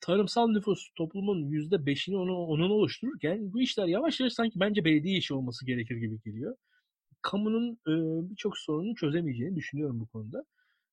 tarımsal 0.00 0.48
nüfus 0.48 0.88
toplumun 0.96 1.46
yüzde 1.50 1.86
beşini 1.86 2.16
onu, 2.16 2.36
onun 2.36 2.70
oluştururken 2.70 3.52
bu 3.52 3.60
işler 3.60 3.86
yavaş 3.86 4.20
yavaş 4.20 4.32
sanki 4.32 4.60
bence 4.60 4.84
belediye 4.84 5.18
işi 5.18 5.34
olması 5.34 5.66
gerekir 5.66 5.96
gibi 5.96 6.20
geliyor. 6.24 6.56
Kamunun 7.22 7.72
e, 7.72 7.92
birçok 8.30 8.58
sorununu 8.58 8.94
çözemeyeceğini 8.94 9.56
düşünüyorum 9.56 10.00
bu 10.00 10.06
konuda. 10.06 10.44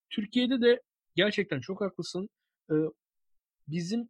Türkiye'de 0.10 0.62
de 0.62 0.82
gerçekten 1.16 1.60
çok 1.60 1.82
haklısın. 1.82 2.30
E, 2.72 2.76
bizim 3.68 4.10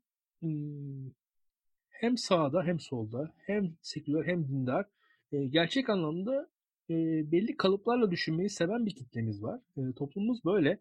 hem 1.89 2.17
sağda 2.17 2.63
hem 2.63 2.79
solda 2.79 3.34
hem 3.45 3.73
seküler 3.81 4.25
hem 4.25 4.47
dindar 4.47 4.86
gerçek 5.31 5.89
anlamda 5.89 6.49
belli 7.31 7.58
kalıplarla 7.58 8.12
düşünmeyi 8.12 8.49
seven 8.49 8.86
bir 8.86 8.95
kitlemiz 8.95 9.43
var. 9.43 9.62
Toplumumuz 9.95 10.45
böyle. 10.45 10.79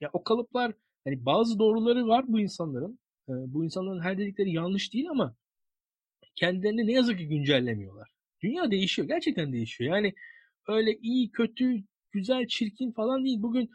Ya 0.00 0.10
o 0.12 0.24
kalıplar 0.24 0.72
hani 1.04 1.26
bazı 1.26 1.58
doğruları 1.58 2.06
var 2.06 2.24
bu 2.28 2.40
insanların. 2.40 2.98
Bu 3.28 3.64
insanların 3.64 4.00
her 4.00 4.18
dedikleri 4.18 4.52
yanlış 4.52 4.94
değil 4.94 5.10
ama 5.10 5.36
kendilerini 6.34 6.86
ne 6.86 6.92
yazık 6.92 7.18
ki 7.18 7.28
güncellemiyorlar. 7.28 8.10
Dünya 8.42 8.70
değişiyor. 8.70 9.08
Gerçekten 9.08 9.52
değişiyor. 9.52 9.96
Yani 9.96 10.14
öyle 10.68 10.98
iyi, 10.98 11.30
kötü, 11.30 11.84
güzel, 12.12 12.46
çirkin 12.46 12.92
falan 12.92 13.24
değil. 13.24 13.42
Bugün 13.42 13.70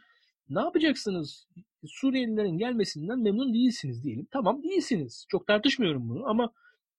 ne 0.50 0.60
yapacaksınız? 0.60 1.48
Suriyelilerin 1.86 2.58
gelmesinden 2.58 3.18
memnun 3.18 3.54
değilsiniz 3.54 4.04
diyelim. 4.04 4.26
Tamam 4.30 4.62
değilsiniz. 4.62 5.26
Çok 5.28 5.46
tartışmıyorum 5.46 6.08
bunu 6.08 6.26
ama 6.26 6.52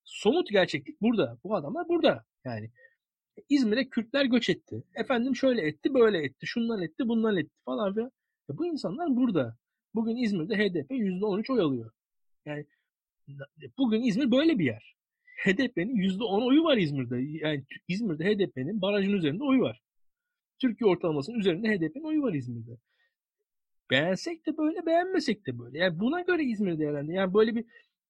somut 0.04 0.50
gerçeklik 0.50 1.00
burada. 1.00 1.38
Bu 1.44 1.56
adamlar 1.56 1.88
burada. 1.88 2.24
Yani 2.44 2.70
İzmir'e 3.48 3.88
Kürtler 3.88 4.24
göç 4.24 4.50
etti. 4.50 4.84
Efendim 4.94 5.36
şöyle 5.36 5.62
etti, 5.62 5.94
böyle 5.94 6.24
etti, 6.24 6.46
şundan 6.46 6.82
etti, 6.82 7.08
bundan 7.08 7.36
etti 7.36 7.54
falan 7.64 7.94
filan. 7.94 8.10
Ya 8.48 8.58
bu 8.58 8.66
insanlar 8.66 9.16
burada. 9.16 9.56
Bugün 9.94 10.16
İzmir'de 10.16 10.56
HDP 10.56 10.90
%13 10.90 11.52
oy 11.52 11.60
alıyor. 11.60 11.90
Yani 12.46 12.66
bugün 13.78 14.02
İzmir 14.02 14.30
böyle 14.30 14.58
bir 14.58 14.64
yer. 14.64 14.96
HDP'nin 15.44 15.96
%10 15.96 16.46
oyu 16.46 16.64
var 16.64 16.76
İzmir'de. 16.76 17.16
Yani 17.46 17.64
İzmir'de 17.88 18.24
HDP'nin 18.24 18.82
barajın 18.82 19.12
üzerinde 19.12 19.44
oyu 19.44 19.60
var. 19.60 19.80
Türkiye 20.58 20.90
ortalamasının 20.90 21.38
üzerinde 21.38 21.68
HDP'nin 21.68 22.04
oyu 22.04 22.22
var 22.22 22.34
İzmir'de. 22.34 22.78
Beğensek 23.92 24.46
de 24.46 24.56
böyle, 24.56 24.86
beğenmesek 24.86 25.46
de 25.46 25.58
böyle. 25.58 25.78
Yani 25.78 26.00
buna 26.00 26.20
göre 26.20 26.44
İzmir 26.44 26.78
değerlendi. 26.78 27.12
Yani 27.12 27.34
böyle 27.34 27.54
bir 27.54 27.64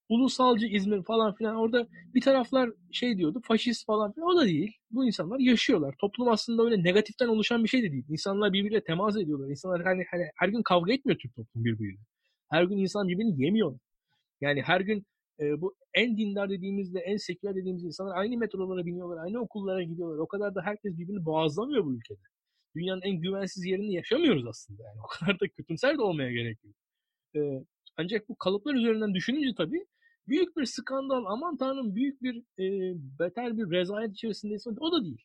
ulusalcı 0.09 0.67
İzmir 0.67 1.03
falan 1.03 1.35
filan 1.35 1.57
orada 1.57 1.89
bir 2.15 2.21
taraflar 2.21 2.71
şey 2.93 3.19
diyordu 3.19 3.41
faşist 3.45 3.87
falan 3.87 4.13
filan 4.13 4.29
o 4.29 4.37
da 4.37 4.45
değil. 4.45 4.77
Bu 4.91 5.07
insanlar 5.07 5.39
yaşıyorlar. 5.39 5.95
Toplum 6.01 6.29
aslında 6.29 6.63
öyle 6.63 6.85
negatiften 6.85 7.29
oluşan 7.29 7.65
bir 7.65 7.69
şey 7.69 7.83
de 7.83 7.93
değil. 7.93 8.05
İnsanlar 8.09 8.53
birbiriyle 8.53 8.85
temas 8.85 9.17
ediyorlar. 9.17 9.49
İnsanlar 9.49 9.83
hani, 9.83 10.05
hani 10.11 10.25
her 10.37 10.49
gün 10.49 10.63
kavga 10.63 10.93
etmiyor 10.93 11.19
Türk 11.19 11.35
toplum 11.35 11.65
birbiriyle. 11.65 12.01
Her 12.51 12.65
gün 12.65 12.79
insan 12.79 13.09
birbirini 13.09 13.45
yemiyor. 13.45 13.79
Yani 14.41 14.63
her 14.63 14.81
gün 14.81 15.07
e, 15.41 15.61
bu 15.61 15.75
en 15.95 16.17
dindar 16.17 16.51
dediğimizde, 16.51 17.01
en 17.01 17.17
seküler 17.17 17.55
dediğimiz 17.55 17.85
insanlar 17.85 18.17
aynı 18.17 18.37
metrolara 18.37 18.87
biniyorlar, 18.87 19.25
aynı 19.25 19.41
okullara 19.41 19.83
gidiyorlar. 19.83 20.19
O 20.19 20.27
kadar 20.27 20.55
da 20.55 20.63
herkes 20.63 20.99
birbirini 20.99 21.25
boğazlamıyor 21.25 21.85
bu 21.85 21.95
ülkede. 21.95 22.32
Dünyanın 22.77 23.03
en 23.03 23.21
güvensiz 23.21 23.65
yerinde 23.65 23.93
yaşamıyoruz 23.93 24.47
aslında 24.47 24.83
yani. 24.83 25.01
O 25.05 25.07
kadar 25.07 25.41
da 25.41 25.49
kötümser 25.49 25.99
de 25.99 26.03
olmaya 26.03 26.33
gerek 26.33 26.59
yok. 26.65 26.75
E, 27.37 27.65
ancak 27.97 28.29
bu 28.29 28.37
kalıplar 28.37 28.75
üzerinden 28.75 29.15
düşününce 29.15 29.55
tabii 29.57 29.87
büyük 30.29 30.57
bir 30.57 30.65
skandal, 30.65 31.25
aman 31.27 31.57
tanrım 31.57 31.95
büyük 31.95 32.23
bir 32.23 32.37
e, 32.59 32.95
beter 33.19 33.59
bir 33.59 33.71
rezalet 33.71 34.13
içerisindeyiz. 34.13 34.67
O 34.67 34.93
da 34.93 35.05
değil. 35.05 35.25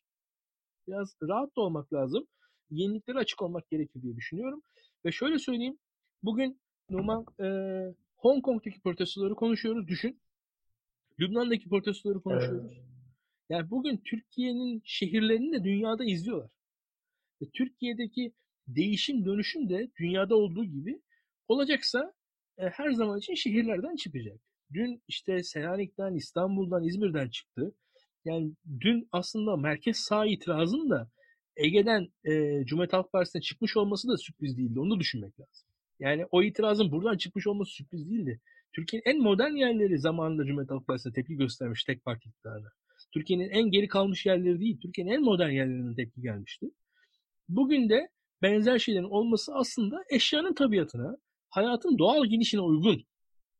Biraz 0.87 1.15
rahat 1.23 1.55
da 1.55 1.61
olmak 1.61 1.93
lazım. 1.93 2.27
Yeniliklere 2.69 3.17
açık 3.17 3.41
olmak 3.41 3.69
gerekir 3.69 4.01
diye 4.01 4.15
düşünüyorum. 4.15 4.61
Ve 5.05 5.11
şöyle 5.11 5.39
söyleyeyim. 5.39 5.77
Bugün 6.23 6.61
Numan 6.89 7.25
e, 7.39 7.47
Hong 8.17 8.43
Kong'daki 8.43 8.81
protestoları 8.81 9.35
konuşuyoruz. 9.35 9.87
Düşün. 9.87 10.21
Lübnan'daki 11.19 11.69
protestoları 11.69 12.21
konuşuyoruz. 12.21 12.71
Evet. 12.73 12.83
Yani 13.49 13.69
bugün 13.69 13.97
Türkiye'nin 13.97 14.81
şehirlerini 14.85 15.53
de 15.53 15.63
dünyada 15.63 16.05
izliyorlar. 16.05 16.49
Ve 17.41 17.45
Türkiye'deki 17.53 18.33
değişim 18.67 19.25
dönüşüm 19.25 19.69
de 19.69 19.91
dünyada 19.99 20.35
olduğu 20.35 20.65
gibi 20.65 21.01
olacaksa 21.47 22.13
e, 22.57 22.69
her 22.69 22.91
zaman 22.91 23.19
için 23.19 23.33
şehirlerden 23.33 23.95
çıkacak. 23.95 24.39
Dün 24.73 25.03
işte 25.07 25.43
Selanik'ten, 25.43 26.15
İstanbul'dan, 26.15 26.83
İzmir'den 26.83 27.29
çıktı. 27.29 27.75
Yani 28.25 28.51
dün 28.79 29.07
aslında 29.11 29.57
merkez 29.57 29.97
sağ 29.97 30.25
itirazın 30.25 30.89
da 30.89 31.09
Ege'den 31.55 32.07
e, 32.23 32.65
Cumhuriyet 32.65 32.93
Halk 32.93 33.11
Partisi'ne 33.11 33.41
çıkmış 33.41 33.77
olması 33.77 34.07
da 34.07 34.17
sürpriz 34.17 34.57
değildi. 34.57 34.79
Onu 34.79 34.95
da 34.95 34.99
düşünmek 34.99 35.39
lazım. 35.39 35.67
Yani 35.99 36.25
o 36.31 36.43
itirazın 36.43 36.91
buradan 36.91 37.17
çıkmış 37.17 37.47
olması 37.47 37.71
sürpriz 37.71 38.09
değildi. 38.09 38.41
Türkiye'nin 38.73 39.09
en 39.09 39.23
modern 39.23 39.51
yerleri 39.51 39.99
zamanında 39.99 40.45
Cumhuriyet 40.45 40.71
Halk 40.71 40.87
Partisi'ne 40.87 41.13
tepki 41.13 41.35
göstermiş 41.35 41.83
tek 41.83 42.05
parti 42.05 42.29
iktidarına. 42.29 42.69
Türkiye'nin 43.13 43.49
en 43.49 43.71
geri 43.71 43.87
kalmış 43.87 44.25
yerleri 44.25 44.59
değil, 44.59 44.79
Türkiye'nin 44.81 45.11
en 45.11 45.21
modern 45.21 45.49
yerlerine 45.49 45.95
tepki 45.95 46.21
gelmişti. 46.21 46.71
Bugün 47.49 47.89
de 47.89 48.09
benzer 48.41 48.79
şeylerin 48.79 49.03
olması 49.03 49.55
aslında 49.55 50.03
eşyanın 50.09 50.53
tabiatına, 50.53 51.17
hayatın 51.49 51.97
doğal 51.97 52.25
gidişine 52.25 52.61
uygun. 52.61 53.03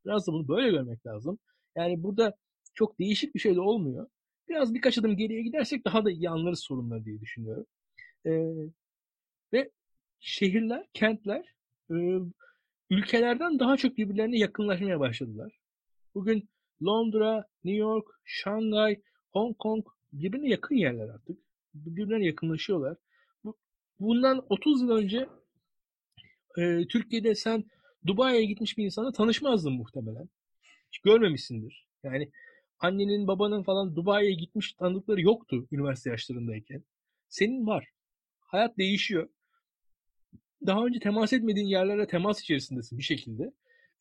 Biraz 0.05 0.27
da 0.27 0.31
bunu 0.31 0.47
böyle 0.47 0.69
görmek 0.71 1.05
lazım. 1.05 1.39
Yani 1.75 2.03
burada 2.03 2.37
çok 2.73 2.99
değişik 2.99 3.35
bir 3.35 3.39
şey 3.39 3.55
de 3.55 3.61
olmuyor. 3.61 4.07
Biraz 4.49 4.73
birkaç 4.73 4.97
adım 4.97 5.17
geriye 5.17 5.43
gidersek 5.43 5.85
daha 5.85 6.05
da 6.05 6.11
iyi 6.11 6.29
anlarız 6.29 6.59
sorunları 6.59 7.05
diye 7.05 7.21
düşünüyorum. 7.21 7.65
Ee, 8.25 8.31
ve 9.53 9.71
şehirler, 10.19 10.87
kentler 10.93 11.45
e, 11.91 11.95
ülkelerden 12.89 13.59
daha 13.59 13.77
çok 13.77 13.97
birbirlerine 13.97 14.37
yakınlaşmaya 14.37 14.99
başladılar. 14.99 15.59
Bugün 16.15 16.49
Londra, 16.83 17.45
New 17.63 17.79
York, 17.79 18.07
Şangay, 18.25 19.01
Hong 19.31 19.57
Kong 19.57 19.85
birbirine 20.13 20.49
yakın 20.49 20.75
yerler 20.75 21.09
artık. 21.09 21.37
Birbirlerine 21.73 22.25
yakınlaşıyorlar. 22.25 22.97
Bundan 23.99 24.45
30 24.49 24.81
yıl 24.81 24.89
önce 24.89 25.29
e, 26.57 26.87
Türkiye'de 26.87 27.35
sen 27.35 27.63
Dubai'ye 28.07 28.45
gitmiş 28.45 28.77
bir 28.77 28.85
insana 28.85 29.11
tanışmazdın 29.11 29.73
muhtemelen. 29.73 30.29
Hiç 30.91 30.99
görmemişsindir. 30.99 31.87
Yani 32.03 32.31
annenin 32.79 33.27
babanın 33.27 33.63
falan 33.63 33.95
Dubai'ye 33.95 34.33
gitmiş 34.33 34.73
tanıdıkları 34.73 35.21
yoktu 35.21 35.67
üniversite 35.71 36.09
yaşlarındayken. 36.09 36.83
Senin 37.29 37.67
var. 37.67 37.87
Hayat 38.39 38.77
değişiyor. 38.77 39.29
Daha 40.65 40.85
önce 40.85 40.99
temas 40.99 41.33
etmediğin 41.33 41.67
yerlerle 41.67 42.07
temas 42.07 42.41
içerisindesin 42.41 42.97
bir 42.97 43.03
şekilde. 43.03 43.43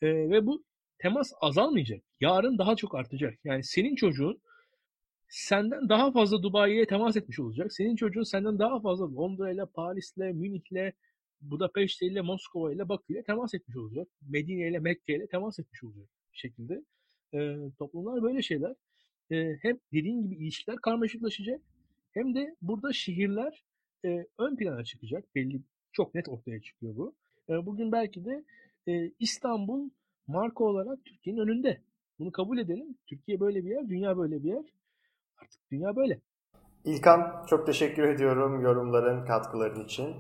E, 0.03 0.07
ve 0.07 0.47
bu 0.47 0.65
temas 0.99 1.33
azalmayacak. 1.41 2.03
Yarın 2.21 2.59
daha 2.59 2.77
çok 2.77 2.95
artacak. 2.95 3.39
Yani 3.45 3.65
senin 3.65 3.95
çocuğun 3.95 4.41
senden 5.37 5.89
daha 5.89 6.13
fazla 6.13 6.43
Dubai'ye 6.43 6.87
temas 6.87 7.17
etmiş 7.17 7.39
olacak. 7.41 7.73
Senin 7.73 7.97
çocuğun 7.97 8.23
senden 8.23 8.59
daha 8.59 8.81
fazla 8.81 9.15
Londra 9.15 9.51
ile, 9.53 9.67
Paris 9.67 10.17
ile, 10.17 10.33
Münih 10.33 10.73
ile, 10.73 10.93
Budapest 11.41 12.03
ile, 12.03 12.21
Moskova 12.21 12.73
ile, 12.73 12.89
Bakü 12.89 13.13
ile 13.13 13.23
temas 13.23 13.55
etmiş 13.55 13.77
olacak. 13.77 14.09
Medine 14.29 14.69
ile, 14.69 14.79
Mekke 14.79 15.17
ile 15.17 15.27
temas 15.27 15.59
etmiş 15.59 15.85
olacak 15.85 16.09
şekilde. 16.33 16.85
E, 17.35 17.57
toplumlar 17.79 18.23
böyle 18.23 18.43
şeyler. 18.43 18.75
E, 19.31 19.57
hem 19.63 19.79
dediğin 19.93 20.23
gibi 20.23 20.35
ilişkiler 20.35 20.77
karmaşıklaşacak 20.77 21.61
hem 22.13 22.35
de 22.35 22.57
burada 22.63 22.93
şehirler 22.93 23.65
e, 24.05 24.27
ön 24.39 24.57
plana 24.57 24.85
çıkacak. 24.85 25.35
Belli 25.35 25.61
çok 25.93 26.15
net 26.15 26.29
ortaya 26.29 26.61
çıkıyor 26.61 26.97
bu. 26.97 27.15
E, 27.49 27.67
bugün 27.67 27.93
belki 27.93 28.25
de 28.25 28.45
e, 28.89 29.11
İstanbul 29.21 29.91
marka 30.27 30.65
olarak 30.65 31.05
Türkiye'nin 31.05 31.41
önünde. 31.41 31.81
Bunu 32.19 32.33
kabul 32.33 32.59
edelim. 32.59 32.97
Türkiye 33.07 33.41
böyle 33.41 33.65
bir 33.65 33.71
yer, 33.71 33.89
dünya 33.89 34.17
böyle 34.17 34.45
bir 34.45 34.49
yer. 34.49 34.65
Artık 35.43 35.61
dünya 35.71 35.97
böyle. 35.97 36.21
İlkan 36.85 37.47
çok 37.47 37.67
teşekkür 37.67 38.03
ediyorum 38.03 38.61
yorumların, 38.61 39.25
katkıların 39.25 39.85
için. 39.85 40.17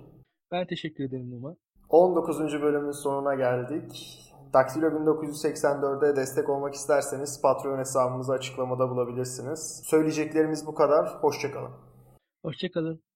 Ben 0.52 0.66
teşekkür 0.66 1.04
ederim 1.04 1.30
Numa. 1.30 1.56
19. 1.88 2.62
bölümün 2.62 2.90
sonuna 2.90 3.34
geldik. 3.34 4.22
Daktilo 4.52 4.86
1984'e 4.86 6.16
destek 6.16 6.48
olmak 6.48 6.74
isterseniz 6.74 7.42
Patreon 7.42 7.78
hesabımızı 7.78 8.32
açıklamada 8.32 8.90
bulabilirsiniz. 8.90 9.82
Söyleyeceklerimiz 9.84 10.66
bu 10.66 10.74
kadar. 10.74 11.22
Hoşçakalın. 11.22 11.72
Hoşçakalın. 12.44 13.06